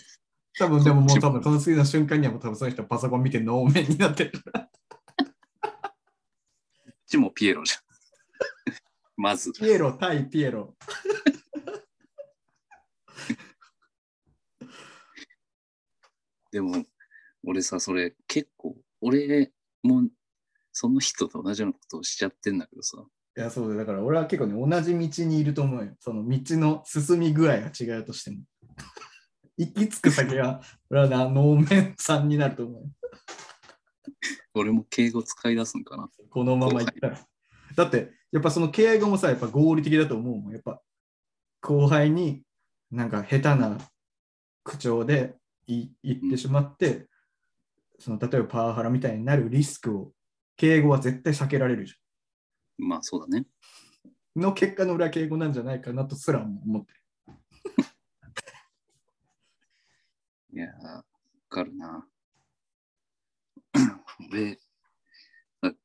[0.57, 4.61] 多分でももう多分この次の瞬間にはもう多分その人はパソコン見て能面になってるから。
[4.61, 4.69] こ
[6.91, 7.81] っちもピエロじゃん。
[9.17, 9.53] まず。
[9.53, 10.77] ピエロ対ピエロ。
[16.53, 16.85] でも、
[17.47, 20.09] 俺さ、それ結構、俺も
[20.73, 23.05] その人と同じようなことをしちゃってんだけどさ、
[23.37, 25.93] いや、そうだよだから俺は結構ね、同じ道にいると思うよ。
[26.01, 28.39] その道の進み具合が違うとしても。
[29.57, 30.61] 行き着く先は、
[30.91, 32.91] 俺はな能面さんになると思うよ。
[34.55, 36.11] 俺も敬語使い出すんかな。
[36.29, 37.21] このまま行ったら。
[37.77, 40.53] だって、やっぱその敬語もさ、やっぱ合理的だと思うもん。
[40.53, 40.81] やっぱ
[41.61, 42.43] 後輩に
[42.91, 43.79] なんか下手な
[44.63, 45.35] 口調で
[45.67, 47.09] い言ってしまって、
[47.99, 50.13] その例えばパワハラみたいになるリスクを
[50.57, 51.95] 敬語は絶対避けられるじ
[52.79, 53.47] まあそうだね。
[54.37, 54.43] ゃん。
[54.43, 57.01] の結果の裏敬語なんじゃないかなとすらも思ってる。
[60.55, 61.05] いやー、わ
[61.49, 62.07] かるな。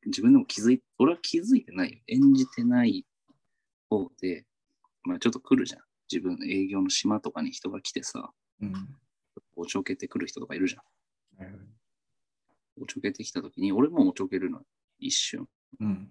[0.06, 1.98] 自分でも気づい、俺は気づいてないよ。
[2.06, 3.04] 演じてない
[3.90, 4.44] 方で、
[5.02, 5.82] まあちょっと来るじゃん。
[6.10, 8.72] 自分の営業の島とかに人が来てさ、うん。
[9.54, 10.82] おちょけてくる人とかいるじゃん。
[12.80, 14.60] おちょけてきたときに、俺もおちょけるの、
[14.98, 15.48] 一瞬。
[15.80, 16.10] うん。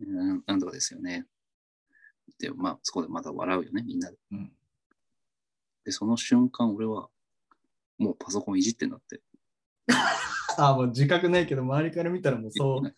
[0.00, 1.26] うんなんとかですよね。
[2.38, 4.16] で、まあそこでまた笑うよね、みんなで。
[4.32, 4.52] うん。
[5.84, 7.08] で、その瞬間、俺は、
[7.98, 9.20] もうパソコンいじってんだって。
[10.60, 12.94] ああ、もう自覚ないけど、周りから見たらもうそう。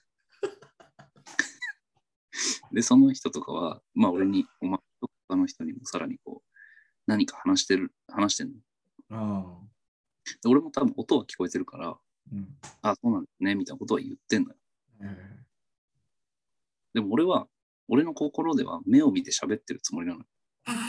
[2.75, 6.49] で、その人とかは、まあ俺に、お前と他の人にもさらにこう、
[7.07, 8.55] 何か話してる、話してんの？
[9.11, 9.45] あ
[10.47, 11.97] 俺も多分音は聞こえてるから、
[12.33, 12.49] うん。
[12.83, 14.57] あ、そうなんですね、みたいなことは言ってんのよ。
[15.03, 15.39] え
[16.95, 17.47] でも俺は、
[17.89, 20.27] 俺の心では目を見て喋ってるつもりなのよ。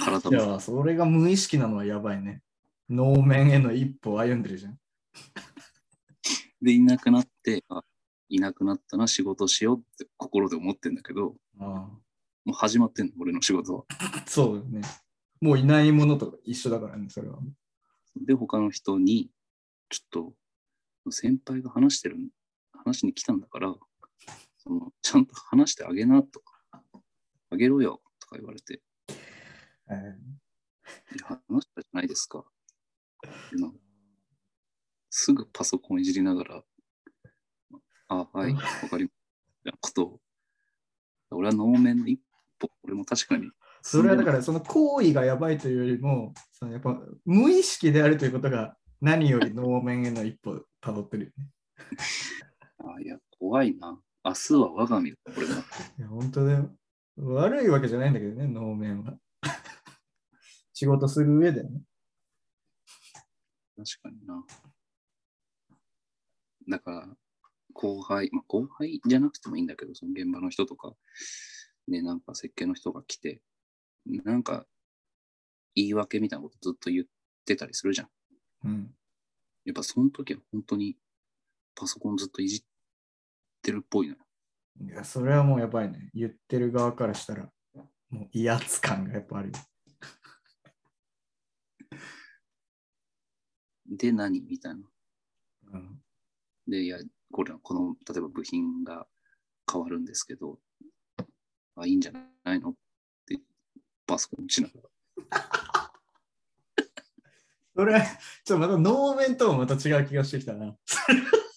[0.04, 0.38] 体も。
[0.38, 2.42] ーいや、それが無意識なのはやばいね。
[2.90, 4.80] 能面への一歩を歩んでるじゃん。
[6.64, 7.84] で、いなくなって、あ、
[8.30, 11.64] いなくなったな、仕事しようって心で思ってんだけど、あ
[12.46, 13.84] もう始まってんの、俺の仕事は。
[13.90, 14.24] あ。
[14.28, 14.82] そうだよね。
[15.42, 17.40] もういないものと一緒だからね、それは。
[18.16, 19.30] で、他の人に、
[19.90, 20.34] ちょっ
[21.06, 22.18] と、先輩が話してる、
[22.72, 23.76] 話に来たんだから、
[24.58, 26.62] そのちゃんと話してあげなとか、
[27.50, 28.82] あげろよとか言われて、
[29.90, 30.18] え
[31.14, 32.46] いや話したじゃないですか。
[35.16, 36.64] すすぐパソコンいじりながら、
[38.08, 38.60] あ、はい、わ
[38.90, 39.78] かりました。
[39.80, 40.20] ことを、
[41.30, 42.20] 俺は能面の一
[42.60, 43.52] 歩、俺も確かに、
[43.84, 51.50] それはだからその行為がやばいというよりも、そのやっぱ無意識であるということが何より能面への一歩たどってるよね。
[52.98, 54.00] あいや、怖いな。
[54.24, 55.54] 明日は我が身だ、これが。
[55.54, 55.58] い
[56.00, 56.76] や、本当だよ。
[57.18, 59.14] 悪いわけじゃないんだけどね、能面は。
[60.74, 61.82] 仕事する上でね。
[63.78, 64.44] 確かにな。
[66.70, 67.08] だから、
[67.74, 70.94] 後輩、まあ、後輩じゃなくてもいいんだけど、その現場の人とか、
[71.88, 73.42] ね、なんか設計の人が来て、
[74.06, 74.66] なんか
[75.76, 77.06] 言い訳みたいなことずっと言っ
[77.46, 78.08] てたりするじゃん。
[78.66, 78.96] うん。
[79.66, 80.98] やっぱその時は本当に
[81.76, 82.64] パソコンずっといじっ
[83.62, 84.20] てるっぽいのよ。
[84.82, 86.10] いや、それはもうやばいね。
[86.14, 87.50] 言ってる側からしたら、
[88.10, 89.54] もう威圧感がやっぱあるよ。
[93.88, 94.82] で、何みたいな。
[95.74, 96.02] うん。
[96.68, 96.98] で、いや、
[97.32, 99.08] これ、この、例えば部品が
[99.72, 100.60] 変わるんですけど、
[101.76, 102.12] あ、いいんじゃ
[102.44, 102.70] ないの？
[102.70, 102.74] っ
[103.26, 103.40] て、
[104.06, 104.90] パソコンしながら。
[107.76, 108.00] それ、
[108.46, 110.78] ちょっとまた能面ともまた違う気がしてきたな。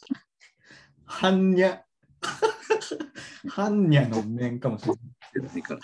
[1.07, 1.85] 般若。
[3.49, 5.03] 般若の面かもしれない。
[5.35, 5.81] でないから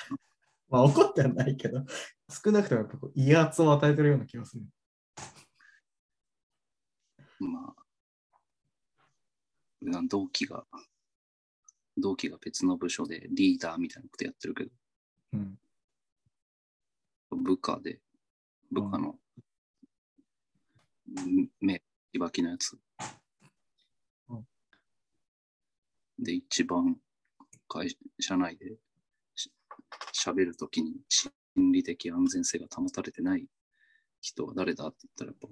[0.70, 1.84] まあ怒ってはないけど、
[2.30, 4.64] 少なくともやっぱこう威圧を与えてるような気がする。
[7.40, 7.81] まあ、な
[10.08, 10.64] 同期が、
[11.96, 14.70] 同期が別の部署でリーダーみたいなことやってるけど、
[15.34, 15.58] うん。
[17.30, 18.00] 部下で、
[18.70, 19.18] 部下の、
[21.08, 22.78] ん目、いばきのやつ
[24.28, 24.46] うん。
[26.18, 26.96] で、一番
[27.68, 28.76] 会社内で
[29.34, 29.50] し
[30.14, 31.32] 喋るときに心
[31.72, 33.46] 理的安全性が保たれてない
[34.20, 35.48] 人は誰だって言ったら、やっぱ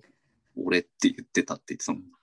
[0.56, 2.19] 俺って言ってたって言ってたもん。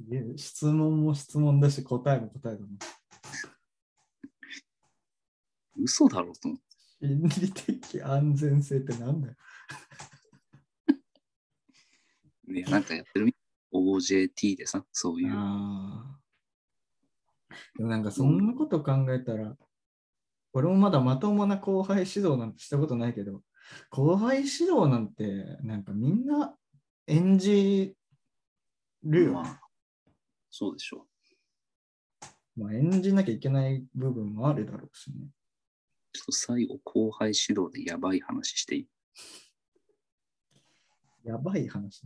[0.00, 2.68] すげえ、質問も質問だし、答えも答えだな。
[5.76, 7.06] 嘘だろうと思って。
[7.06, 9.34] 心理的安全性ってなんだよ。
[12.46, 13.42] ね、なんかやってるみたい。
[13.72, 15.32] OJT でさ、そういう。
[15.32, 16.18] あ
[17.50, 17.54] あ。
[17.76, 19.56] でもなんかそんなこと考えたら、
[20.52, 23.42] 俺もまだまともな後輩指導なんてしたことないけど、
[23.90, 26.54] 後輩指導なんて、なんかみんな
[27.06, 27.94] 演じ
[29.02, 29.32] るよ。
[29.34, 29.60] まあ、
[30.50, 31.06] そうでしょ
[32.56, 32.60] う。
[32.60, 35.28] まあ、演じなきゃいけない部分もあるだろうしね。
[36.12, 38.88] ちょっと最後、後輩指導でやばい話していい？
[41.24, 42.04] やばい話？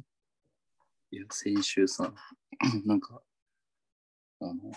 [1.11, 2.12] いや、先週さ、
[2.84, 3.22] なんか、
[4.40, 4.72] あの、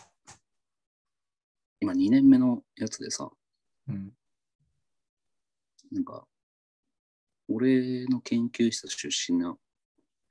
[1.80, 3.30] 今2年目のやつでさ、
[3.88, 4.12] うん。
[5.92, 6.28] なんか、
[7.48, 9.60] 俺の研究室出身の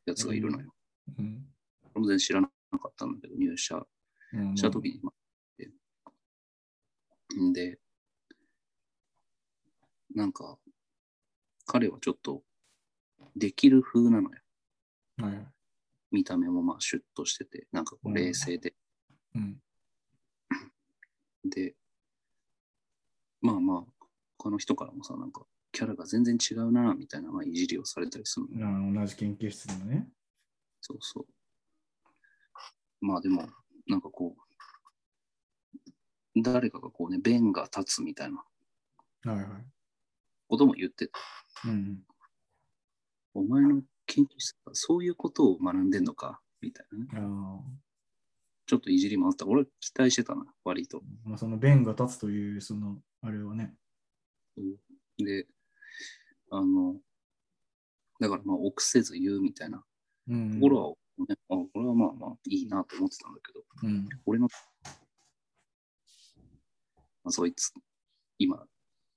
[0.07, 0.75] やつがいるのよ。
[1.19, 1.47] うん。
[1.95, 3.87] 俺も全然知らなかったんだけど、入社
[4.33, 5.15] うん、した時に、まあ
[5.59, 5.71] で
[7.41, 7.79] んで、
[10.15, 10.59] なんか、
[11.67, 12.43] 彼はちょっと、
[13.37, 14.41] できる風なのよ。
[15.19, 15.47] はい。
[16.11, 18.75] 見た目もまあシュッとしてて、なんかこううん冷静で。
[19.35, 19.61] うん。
[21.45, 21.75] で、
[23.41, 24.07] まあまあ、
[24.39, 28.67] 他の人からもさ、なんか、キャラが全然違うな、みたいな、まあ、いじりをされたりするの。
[28.67, 30.09] あ同じ研究室でもね。
[30.81, 31.27] そうそう。
[33.05, 33.47] まあでも、
[33.87, 34.35] なんかこ
[36.35, 38.43] う、誰かがこうね、弁が立つみたいな
[39.31, 39.67] はいはい。
[40.49, 41.19] ことも言ってた。
[41.69, 42.03] うん。
[43.35, 47.61] お前の研究室はそういうことを学んでんのか、みたいなね。
[48.67, 49.47] ちょっといじりもあった。
[49.47, 51.03] 俺期待してたな、割と。
[51.25, 53.75] まあ、その弁が立つという、その、あれはね。
[55.19, 55.47] で、
[56.51, 56.97] あの、
[58.21, 59.85] だからまあ、臆せず言うみたいな
[60.29, 60.55] うん。
[60.55, 64.09] ところは、ね、あこれはまあまあいいなと思ってたんだけど、うん。
[64.27, 64.49] 俺の、
[67.23, 67.73] まあ、そいつ、
[68.39, 68.67] 今、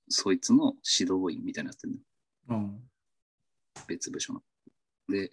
[0.08, 2.02] そいつの指導員みたいなのやってるのよ
[2.48, 2.90] うん。
[3.88, 4.42] 別部署の。
[5.08, 5.32] で、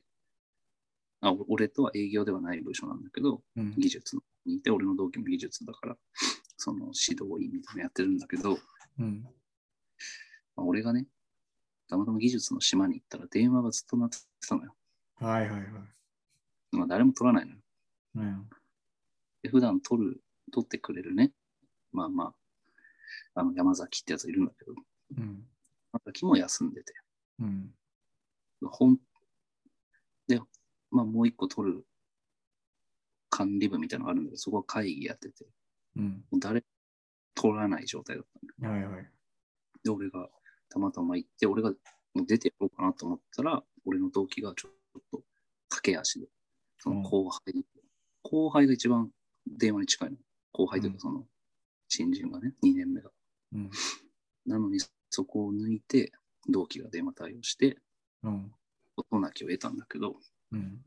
[1.22, 3.76] あ、お俺とは営業ではない部署なんだけど、うん。
[3.78, 5.97] 技術にいて、俺の同期も技術だから、
[6.57, 8.57] その指導員みたいなのやってるんだけど、
[8.99, 9.22] うん。
[10.55, 11.05] まあ、俺がね、
[11.88, 14.76] たまたま技術の島に行ったら電話がずっと鳴ってたのよ。
[15.18, 15.61] はいはいはい。
[16.76, 17.57] まあ、誰も取らないのよ。
[18.15, 18.49] うん。
[19.43, 20.21] で普段取る、
[20.51, 21.32] 取ってくれるね。
[21.91, 22.34] まあま
[23.36, 24.73] あ、あの山崎ってやついるんだけど、
[25.17, 25.43] うん。
[25.93, 26.93] 山崎も休んでて。
[27.39, 27.73] うん。
[30.28, 30.39] で、
[30.91, 31.86] まあもう一個取る
[33.30, 35.45] 管理部みたいなのがあるんだけど、そこは会議やってて、
[35.97, 36.23] うん。
[36.32, 36.63] もう誰
[37.36, 38.26] 取らない状態だっ
[38.59, 38.82] たのよ。
[38.82, 39.11] はいはい。
[39.84, 40.30] で、俺が
[40.69, 41.71] たまたま行って、俺が
[42.13, 45.21] もう出てやろうかなと思ったら、俺の同期がちょっと
[45.69, 46.28] 駆け足で
[46.86, 47.65] その後輩、
[48.21, 49.09] 後輩が一番
[49.47, 50.17] 電話に近いの。
[50.51, 51.25] 後輩といううんかその
[51.89, 53.09] 新人がね、2年目が。
[53.53, 53.69] うん。
[54.45, 54.79] なのに
[55.09, 56.11] そこを抜いて
[56.47, 57.77] 同期が電話対応して
[58.23, 58.51] うん。
[58.95, 60.15] 事なきを得たんだけど、
[60.51, 60.77] うん。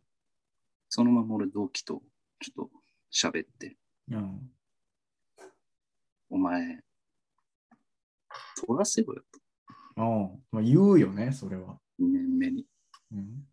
[0.89, 2.03] そのまま俺同期と
[2.41, 2.71] ちょっと
[3.13, 3.77] 喋って、
[4.11, 4.51] うん。
[6.31, 6.79] お前、
[8.67, 9.23] 取らせろよ
[9.97, 10.03] と。
[10.03, 10.43] うん。
[10.53, 11.79] まあ、言うよね、それは。
[12.01, 12.65] 2年目に。
[13.13, 13.47] うん。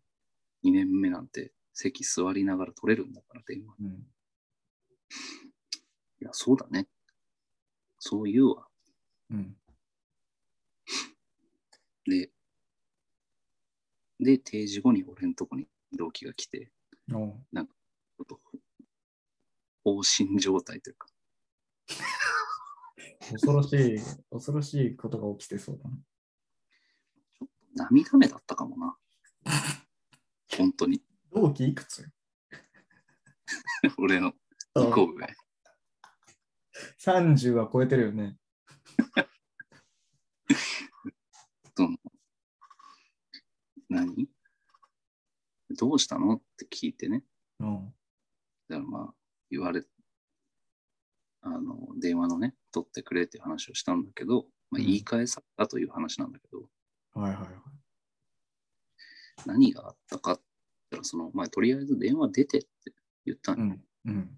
[0.64, 3.74] 2年目なんて席座りながら取れるんだから電話。
[3.78, 3.88] うん。
[3.88, 3.90] い
[6.20, 6.88] や、そうだね。
[7.98, 8.66] そう言うわ。
[9.30, 9.58] うん。
[12.06, 12.30] で、
[14.18, 16.72] で、定時後に俺のとこに同期が来て、
[17.08, 17.12] うん。
[17.12, 17.62] ちょ
[18.22, 18.40] っと、
[19.84, 21.08] 放心状態というか、
[23.32, 23.98] 恐ろしい、
[24.30, 25.98] 恐ろしいことが起きてそうだな。
[27.90, 28.96] 涙目だったかもな。
[30.56, 31.02] 本当に。
[31.36, 32.08] 同期いくつ？
[33.98, 34.32] 俺の
[34.74, 35.26] 2個上。
[36.98, 38.38] ?30 は超えてるよね。
[41.76, 41.98] その
[43.90, 44.30] 何？
[45.78, 46.36] どうしたの？
[46.36, 47.22] って聞いてね。
[47.60, 47.94] うん。
[48.70, 49.14] だからまあ、
[49.50, 49.84] 言われ、
[51.42, 56.70] あの、電話のね、取ってくれって話をしたんだけど、まあ、うん言い返されたという話なんだけど、
[57.12, 57.50] はいはいはい。
[59.44, 60.40] 何があったかっ
[60.96, 62.68] ったら、その、まあ、とりあえず電話出てって
[63.24, 63.80] 言ったん。
[64.06, 64.30] うん。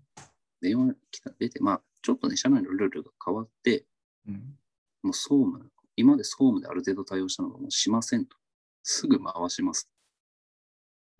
[0.60, 3.84] 電話来た、出て、まあ、ちょっとね、社内のルールが変わって、
[4.26, 4.58] うん。
[5.02, 8.36] もう総務、今まで総務である程度対応したのがもうしませんと。
[8.82, 9.90] すぐ回します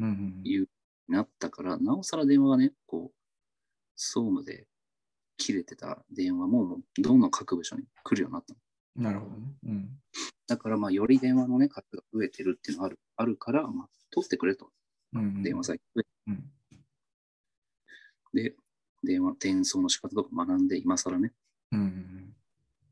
[0.01, 0.69] うんうんという、
[1.09, 3.15] なったから、なおさら電話がね、こう、
[3.97, 4.67] 総務で
[5.37, 8.55] 切れてた電話も、もうどんどん各部署に来るようになった。
[8.97, 9.55] なるほどね。
[9.67, 9.89] うん。
[10.47, 14.71] だから、まあ、より電話のね、数が増えてるっていうのがあるあるから、まあ、取ってくれと。
[15.13, 16.05] 電話先で。
[16.27, 16.53] うん。
[18.35, 18.55] で、
[19.03, 21.33] 電話、転送の仕方とか学んで、今更ね。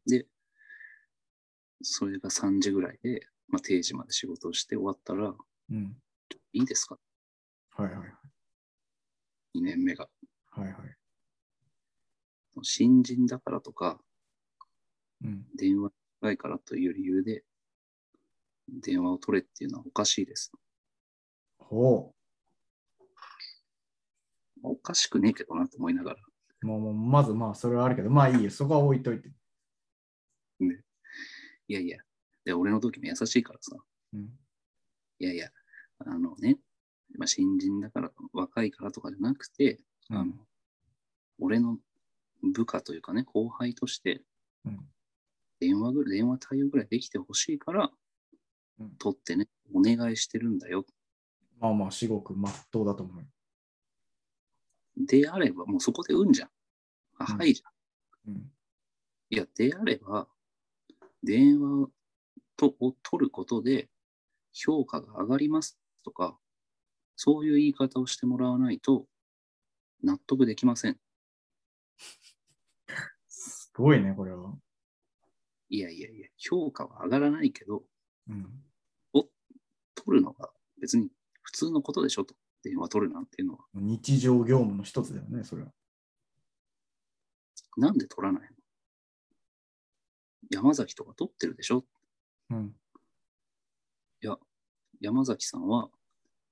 [0.07, 0.27] で、
[1.83, 5.35] それが3時ぐらいで、まあ、定時まで仕事をして終わったら、
[5.71, 5.77] うん。
[5.77, 5.97] うん。
[6.53, 6.99] いいですか？
[7.71, 9.59] はいはいはい。
[9.59, 10.09] ?2 年目が。
[10.51, 10.75] はいはい。
[12.63, 14.01] 新人だからとか、
[15.23, 15.47] うん。
[15.57, 15.93] 電話
[16.23, 17.45] がいからという理由で、
[18.69, 20.51] 電話を取れっていうのはおかしいです。
[21.69, 22.13] ほ
[24.63, 26.17] おかしくねえけどなと思いながら。
[26.63, 26.67] う。
[26.67, 28.51] もうもうまずまあ、それはあるけど、まあいいよ。
[28.51, 29.29] そこは置いといて。
[30.61, 30.81] ね、
[31.69, 31.99] いやいや、
[32.45, 33.77] で俺の時も優しいからさ、
[34.15, 34.21] うん。
[35.19, 35.49] いやいや、
[35.99, 36.59] あのね、
[37.19, 39.79] まあ、新人だから、若いからとかじゃなくて、
[40.11, 40.33] あの
[41.39, 41.79] 俺の
[42.43, 44.23] 部下というかね、後輩として、
[44.65, 44.79] うん。
[45.61, 47.91] 電話ぐらい、電話対応ぐらいできてほしいから、
[48.79, 50.85] うん取ってね、お願いしてるんだよ。
[51.59, 53.27] まあまあ、至極まっとうだと思うよ。
[54.97, 56.49] であれば、もうそこでうんじゃん。
[57.19, 58.33] あ、うんはいじゃん。
[58.33, 58.53] うん。
[59.31, 60.29] いや、であれば、
[61.23, 61.89] 電話
[62.57, 63.89] とを取ることで
[64.53, 66.39] 評価が上がりますとか、
[67.17, 69.07] そういう言い方をしてもらわないと
[70.03, 70.99] 納得できません。
[73.29, 74.55] すごいね、これは。
[75.69, 77.83] いやいやいや、評価は上がらないけど、
[78.29, 78.63] うん。
[80.07, 80.51] 取るのが
[80.81, 81.16] 別に普
[81.57, 82.35] 通のことでしょと。
[82.63, 83.61] 電話取るなんていうのは。
[83.75, 85.73] 日常業務の一つだよね、それは。
[87.79, 88.49] なんで取らないの？
[90.51, 91.87] 山崎とか取ってるでしょ？
[92.51, 92.77] うん。
[94.23, 94.37] いや、
[95.01, 95.89] 山崎さんは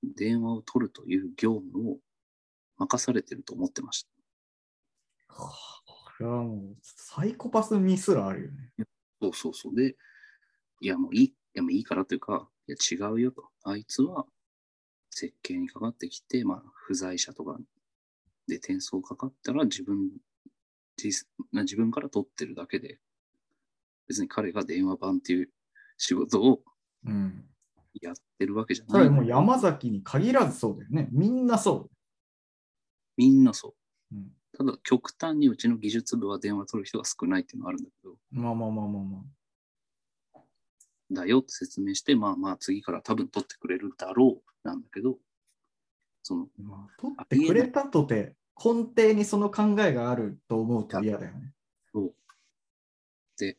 [0.03, 1.97] 電話を取るという業務を
[2.77, 4.09] 任されてると思ってました。
[5.27, 5.53] こ
[6.19, 8.71] れはもう、サイコパスミスらあるよね。
[9.21, 9.75] そうそうそう。
[9.75, 9.95] で、
[10.81, 13.49] いやもういい、いやもういいからというか、いや違うよと。
[13.63, 14.25] あいつは
[15.15, 17.57] 設計にかかってきて、まあ不在者とか
[18.47, 20.09] で転送かかったら自分、
[21.01, 22.99] 自自分から取ってるだけで、
[24.07, 25.49] 別に彼が電話番っていう
[25.97, 26.61] 仕事を
[27.05, 27.45] うん。
[28.01, 29.03] やってるわけじゃそない。
[29.03, 31.07] れはもう山崎に限らずそうだよね。
[31.11, 31.89] みんなそ
[33.15, 33.69] みんなそ
[34.11, 34.15] う。
[34.15, 34.17] う。
[34.17, 39.21] うん、ただ極端にうちの技術部は電話取る人が少ないっていうのはあるんだけど、まあまあまあまあまあ。
[41.11, 45.17] だよって説明して、まあまあ次から多分取ってくれるだろうなんだけど、
[46.23, 51.53] その、まあ、取ってくれたとて、根底にその考えがあると思うと嫌だよね。
[51.93, 52.15] そう。
[53.37, 53.57] で、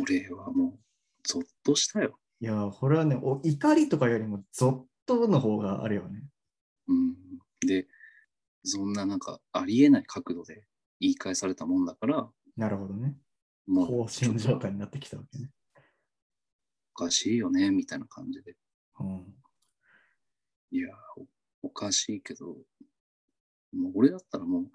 [0.00, 0.78] 俺はもう、
[1.24, 2.18] ゾッとしたよ。
[2.40, 6.22] いや、これはね、お怒りとかよりもゾッとの方があるよね。
[6.88, 7.14] うん。
[7.66, 7.86] で、
[8.64, 10.64] そんななんかありえない角度で
[11.00, 13.16] 言い返されたもんだから、なるほどね。
[13.66, 15.50] もう、放心状態になってきたわけね。
[17.00, 18.54] おかしいよね、みたいな感じで。
[18.98, 19.34] うん、
[20.70, 20.90] いや、
[21.62, 22.58] おかしいけど、
[23.72, 24.66] もう俺だったらもう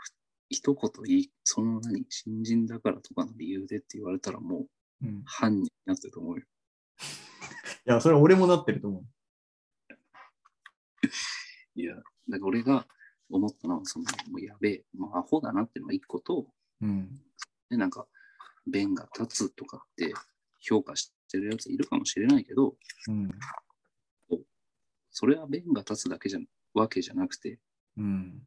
[0.50, 4.62] 一言言い、その何、新人だからとかの理由でって言われたらも
[5.02, 5.20] ううん。
[5.20, 6.46] い犯人になってると思うよ。
[7.86, 9.06] や、それ俺もなってると思う。
[11.76, 12.88] いや、だから俺が
[13.30, 17.22] 思ったのは、その、もうやべえ、もうアホだなっていうのが一個と、うん。
[17.70, 18.08] で、なんか、
[18.66, 20.12] 弁が立つとかって
[20.60, 22.76] 評価してるやついるかもしれないけど、
[23.08, 23.30] うん。
[25.12, 26.40] それは弁が立つだけじゃ、
[26.74, 27.60] わけじゃなくて、
[27.98, 28.42] うん。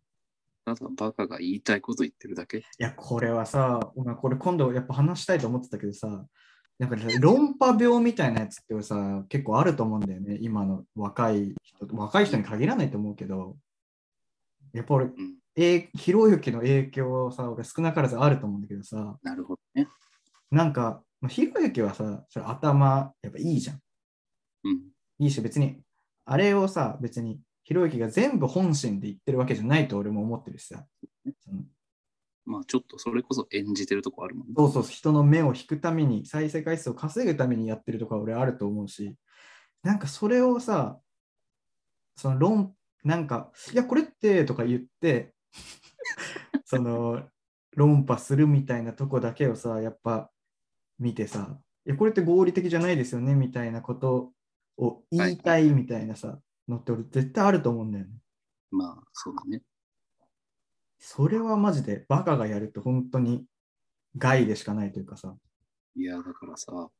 [0.65, 2.59] ただバカが言いたいこと言ってるだけ。
[2.59, 6.27] いや、これはさ、お前これ今度やっぱ話したいと思ってたけどさ、
[6.79, 10.39] なんかね論破病みたいなやつってさ、結構あると思うんだよね。
[10.41, 13.57] 今の若い人、若い人に限らないと思うけど、
[14.73, 15.13] やっぱ俺、ん
[15.57, 19.89] えひろゆきの影響はさ、俺少なからずあると思うんだけどさ、なるほどね。
[20.51, 23.81] なんか、まあひろゆきはさ、それ頭やっぱいいじゃん。
[24.65, 24.81] うん。
[25.19, 25.81] いいし、別に、
[26.25, 30.87] あれをさ、別に、ひろゆきが全部本心で言ってるわけじゃないと俺も思ってるしさ。
[31.41, 31.63] その
[32.47, 34.55] まあちょっとそれこそ演じてるとこあるもんね。
[34.57, 39.15] そうそう、人の目を引くために、再生回数を稼ぐためにやってるとか俺あると思うし、
[39.83, 40.99] なんかそれをさ、
[42.17, 45.35] その論、なんか、いや、これってとか言って、
[46.65, 47.29] その、
[47.77, 50.31] 論破するみたいなとこだけをさ、やっぱ
[50.99, 53.35] 見てさ、いや、これって合理的じゃないですよね？
[53.35, 54.33] みたいなこと
[54.77, 56.39] を言いたいみたいなさ、
[56.69, 58.11] のって俺絶対あると思うんだよね。
[58.71, 59.63] まあそうだね。
[60.99, 63.47] それはマジでバカがやると本当に
[64.17, 65.37] 害でしかないというかさ。
[65.97, 66.91] いや、だからさ、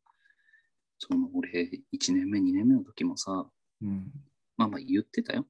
[0.99, 3.47] その俺、1年目、2年目の時もさ、
[3.83, 4.11] うん。
[4.57, 5.47] まあまあ言ってたよ。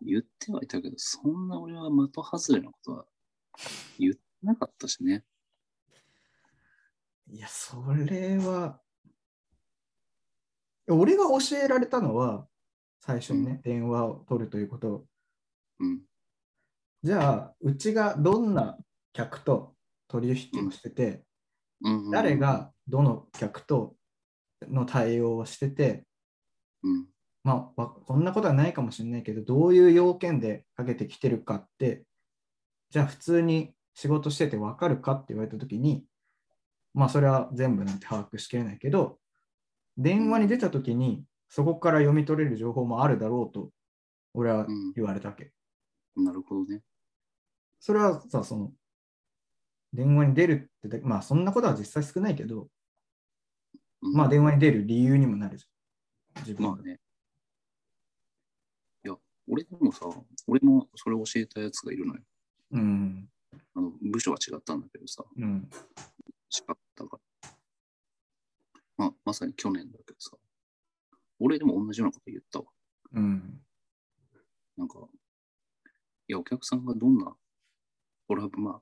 [0.00, 3.04] 言ってはいたけど、そんな俺は的外れなことは
[3.98, 5.24] 言ってなかったしね。
[7.32, 8.80] いや、それは、
[10.88, 12.46] 俺が教えられたのは、
[13.00, 15.06] 最初にね、電話を取るということを。
[15.78, 16.00] うん。
[17.02, 18.76] じゃあ、うちがどんな
[19.12, 19.74] 客と
[20.08, 21.22] 取引をしてて、
[21.82, 23.94] うんうん、誰がどの客と
[24.68, 26.04] の対応をしてて、
[26.82, 27.06] うん。
[27.44, 32.04] まあ、わこんなことはないかもしれないけど、どういう要件でかけてきてるかって、
[32.90, 36.04] じゃあ普通に仕事してて分かるかって言われたときに、
[36.94, 39.18] まあそれは全部なんて把握しきれないけど、
[39.96, 43.70] 電話に出たときにそこから読み取れる情報もあるだろうと、
[44.34, 45.52] 俺はうん言われたわけ。
[46.16, 46.82] なるほどね。
[47.78, 48.72] それはさ、その、
[49.92, 52.68] 電話に出るってまあそんなことは実際少ないけど、
[54.02, 56.42] うんまあ電話に出る理由にもなるじゃん。
[56.42, 56.98] 自分がまあね。
[59.04, 60.06] いや、俺でもさ、
[60.46, 62.22] 俺もそれ教えたやつがいるのよ。
[62.72, 63.28] うん。
[63.74, 65.68] あの部署は違ったんだけどさ、うん。
[66.50, 67.50] 違ったから。
[68.96, 70.36] まあ、まさに去年だけどさ、
[71.38, 72.66] 俺でも同じようなこと言ったわ。
[73.14, 73.60] うん。
[74.76, 74.98] なんか、
[76.28, 77.34] いや、お客さんがどんな
[78.28, 78.80] トラブル、まあ、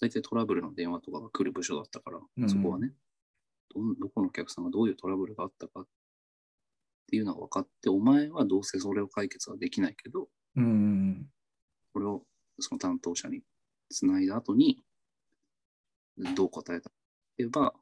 [0.00, 2.92] 大体トラブルの電話とかが来る部署だったから、うんそこはね
[3.74, 5.86] どん、どこのお客さんがどういうトラブルがあったかっ
[7.08, 11.26] ていうのが分かって、お前はどうせそれを解決はできないけど、うん。
[11.92, 12.22] それを
[12.58, 13.42] その担当者に
[13.88, 14.82] つないだ後に、
[16.34, 16.90] どう答えた
[17.36, 17.74] ければ、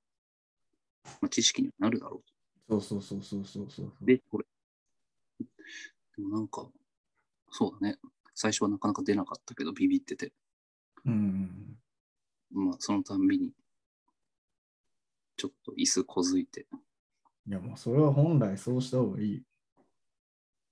[1.04, 2.28] まあ、知識にはなるだろう
[2.68, 3.92] そうそうそうそうそうそう。
[3.98, 4.04] と。
[4.04, 4.46] で、これ。
[6.16, 6.68] でもなんか、
[7.50, 7.98] そうだね。
[8.34, 10.32] 最初はなかなか出なかったけど、ビビってて。
[11.04, 11.78] うん。
[12.50, 13.52] まあ、そのたんびに、
[15.36, 16.66] ちょっと椅子こづいて、
[17.46, 19.42] いや、もうそれは本来そうした方がいい。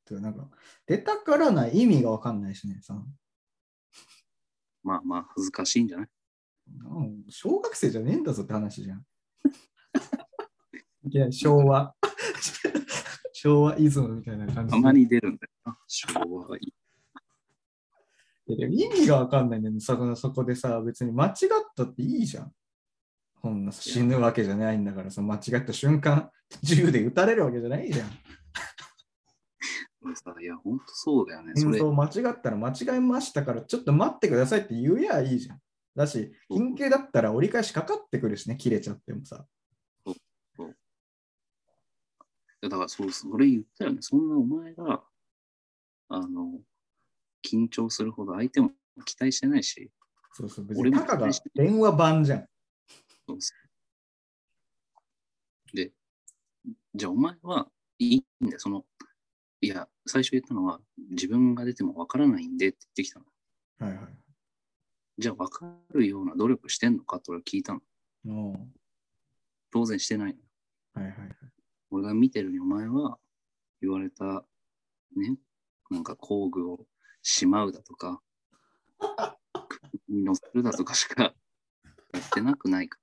[0.04, 0.50] てかなんか、
[0.86, 3.02] 出たからない意味がわかんないしね、さ。
[4.82, 6.08] まあまあ、恥ずかしいんじゃない？
[7.28, 9.04] 小学生じゃねえんだぞって話じゃん。
[11.06, 11.94] いきなり昭和。
[13.32, 14.70] 昭和イズムみたいな感じで。
[14.70, 16.74] たまに出るんだよな、昭和がいい。
[18.48, 19.80] いや意味がわかんないんだよね。
[19.80, 21.32] そこそこでさ、別に間違っ
[21.76, 22.52] たっていいじゃん。
[23.42, 26.30] こんな死ぬわけじゃないんだからさ、間違った瞬間、
[26.62, 28.10] 銃で撃たれるわけじゃないじゃん。
[30.40, 31.52] いや、ほんとそうだよね。
[31.56, 35.60] それ、戦争間違ったら間違えましたから、ちょっと待ってくださいって言えやいいじゃん。
[35.96, 39.46] だし、緊急だったら折り返しかかってくるしね、切れちゃってもさ。
[42.62, 43.98] だからそう、それ言ったよね。
[44.00, 45.02] そんなお前が、
[46.08, 46.60] あの、
[47.44, 48.72] 緊張するほど相手も
[49.04, 49.90] 期待してないし、
[50.32, 52.48] そうそう、別にたかが電話版じゃん。
[53.28, 53.54] そうそ
[55.72, 55.92] うで、
[56.94, 57.68] じゃあお前は
[57.98, 58.58] いいんだよ。
[58.58, 58.84] その、
[59.60, 63.26] いや、最初言ったのは、自分が出てもわからないんでって言ってきたの。
[63.78, 64.25] はいはい。
[65.18, 67.16] じゃあ分かるような努力してんのか？
[67.16, 67.78] って俺は聞いた
[68.24, 68.66] の。
[69.70, 71.02] 当然してないの。
[71.02, 71.30] はいはいはい。
[71.90, 73.18] 俺が見てるにお前は
[73.80, 74.44] 言われた、
[75.16, 75.36] ね、
[75.90, 76.86] なんか工具を
[77.22, 78.22] しまうだとか、
[80.08, 81.22] に乗せるだとかしか
[82.12, 82.98] やってなくないか。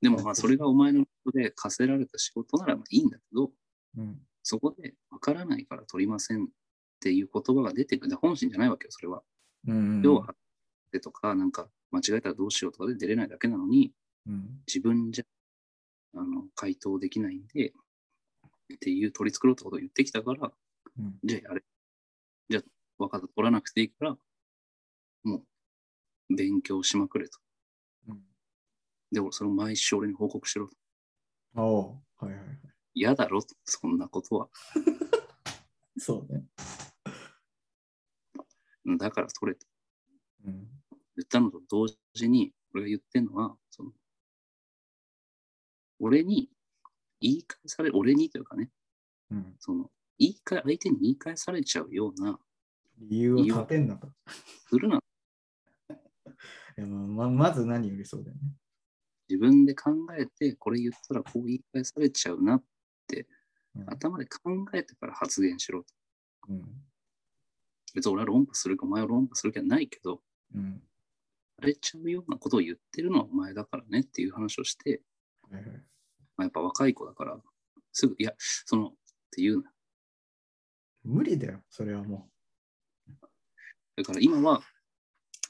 [0.00, 3.52] でもまあそれがお前のことで課せられた仕事ならまあいいんだけど、
[3.96, 4.20] うん。
[4.42, 6.48] そこでわからないから取りませんっ
[7.00, 8.10] ていう言葉が出てくる。
[8.10, 9.24] で本心じゃないわけよ、それは。
[9.66, 10.02] うん。
[10.02, 10.34] 要は、
[10.92, 13.92] でとか、なんか間違えたらどうしようとかで出れないだけなのに、
[14.26, 14.60] うん。
[14.66, 15.24] 自分じゃ
[16.14, 17.72] あの回答できないんで、
[18.74, 20.52] っていう取り繕ったことを言ってきたから、
[20.98, 21.18] うん。
[21.24, 21.62] じゃあやれ。
[22.48, 22.62] じゃあ
[22.98, 24.16] 分かった、取らなくていいから、
[25.24, 25.42] も
[26.30, 27.38] う勉強しまくれと。
[28.08, 28.22] うん。
[29.12, 30.76] で、俺それを毎週俺に報告しろと。
[31.54, 32.58] おうはいはいはい。
[32.94, 34.48] 嫌だろと、そんなことは。
[35.98, 36.44] そうね。
[38.98, 39.66] だから取れと
[40.46, 40.68] うん。
[41.16, 43.92] 言ったのと同時に、俺が言ってるのは、その、
[45.98, 46.50] 俺に
[47.20, 48.70] 言い返され、俺にというかね、
[49.30, 49.56] うん。
[49.58, 52.38] その、言い返、相手に言い返されちゃうような、
[52.98, 54.08] 理由を立てんなと。
[54.68, 55.00] するな、
[56.78, 58.42] いやまままず何よりそうだよね。
[59.28, 62.62] 自分で考えて、これ言ったらこう言い返されちゃうな、うん
[63.88, 64.40] 頭で考
[64.72, 65.94] えてから発言しろと。
[66.48, 66.62] うん。
[67.94, 70.22] 別に俺は論破するか、お前は論破する気はないけど、
[70.54, 70.82] うん。
[71.60, 75.02] されちゃうようなことを言ってるのはお前だからねっていう話をして、
[75.50, 75.58] ま
[76.38, 77.38] あ、やっぱ若い子だから、
[77.92, 78.92] すぐ、いや、その、っ
[79.30, 79.70] ていうな。
[81.02, 82.28] 無理だよ、それはも
[83.96, 84.62] だから今は、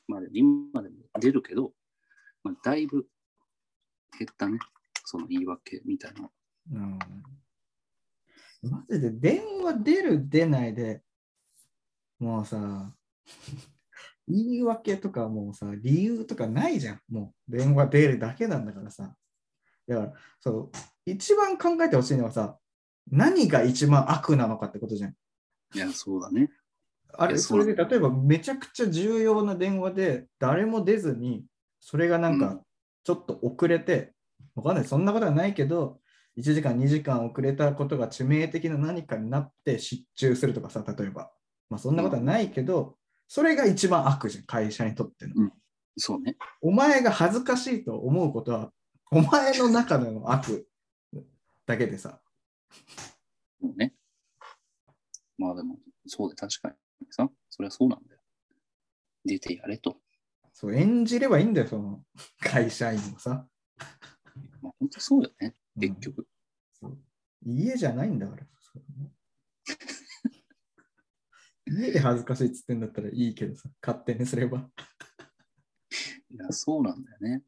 [0.06, 1.72] まあ、今でも出るけど、
[2.44, 3.06] まあ、だいぶ
[4.18, 4.58] 減ったね。
[5.04, 6.24] その言い訳みたいな。
[6.24, 6.30] う。
[6.74, 6.98] うん。
[8.62, 11.02] マジで電話出る出ないで、
[12.18, 12.94] もうさ、
[14.28, 17.00] 言い訳とかもうさ、理由とかないじゃん。
[17.08, 19.14] もう電話出るだけなんだからさ。
[19.88, 20.70] だから、そう、
[21.04, 22.58] 一番考えてほしいのはさ、
[23.10, 25.14] 何が一番悪なのかってことじゃん。
[25.74, 26.50] いや、そうだね。
[27.18, 31.44] あれ、それで例えばめちゃくちゃ重要な電話で誰も出ずに、
[31.80, 32.60] それがなんうか
[33.04, 34.12] ちょっと遅れて、
[34.54, 36.00] わかんない、そんなことはないけど、
[36.36, 41.30] 1時間、2時間遅れたことが致命的な何かになって失注するとかさ、例えば。
[41.68, 42.96] まあそんなことはないけど、
[43.28, 45.50] それが一番悪じゃん、会社にとっての。
[45.96, 46.36] そうね。
[46.60, 48.72] お前が恥ずかしいと思うことは、
[49.10, 50.68] お前の中での悪
[51.64, 52.20] だけでさ。
[53.60, 53.94] そうね。
[55.38, 56.74] まあでも、そうで確かに
[57.10, 58.20] さ、それはそうなんだよ。
[59.24, 59.96] 出てやれと。
[60.52, 62.02] そう演じればいいんだよ、その
[62.40, 63.46] 会社員もさ。
[64.62, 66.26] まあ、本当そうよね、うん結局。
[66.72, 66.98] そう
[67.44, 68.46] 家じゃないんだから。
[68.60, 69.10] それね
[72.00, 74.68] 恥ずかしいっつってんだったらいいけどさ、勝手にすれば。
[76.30, 77.42] いや、そうなんだよね。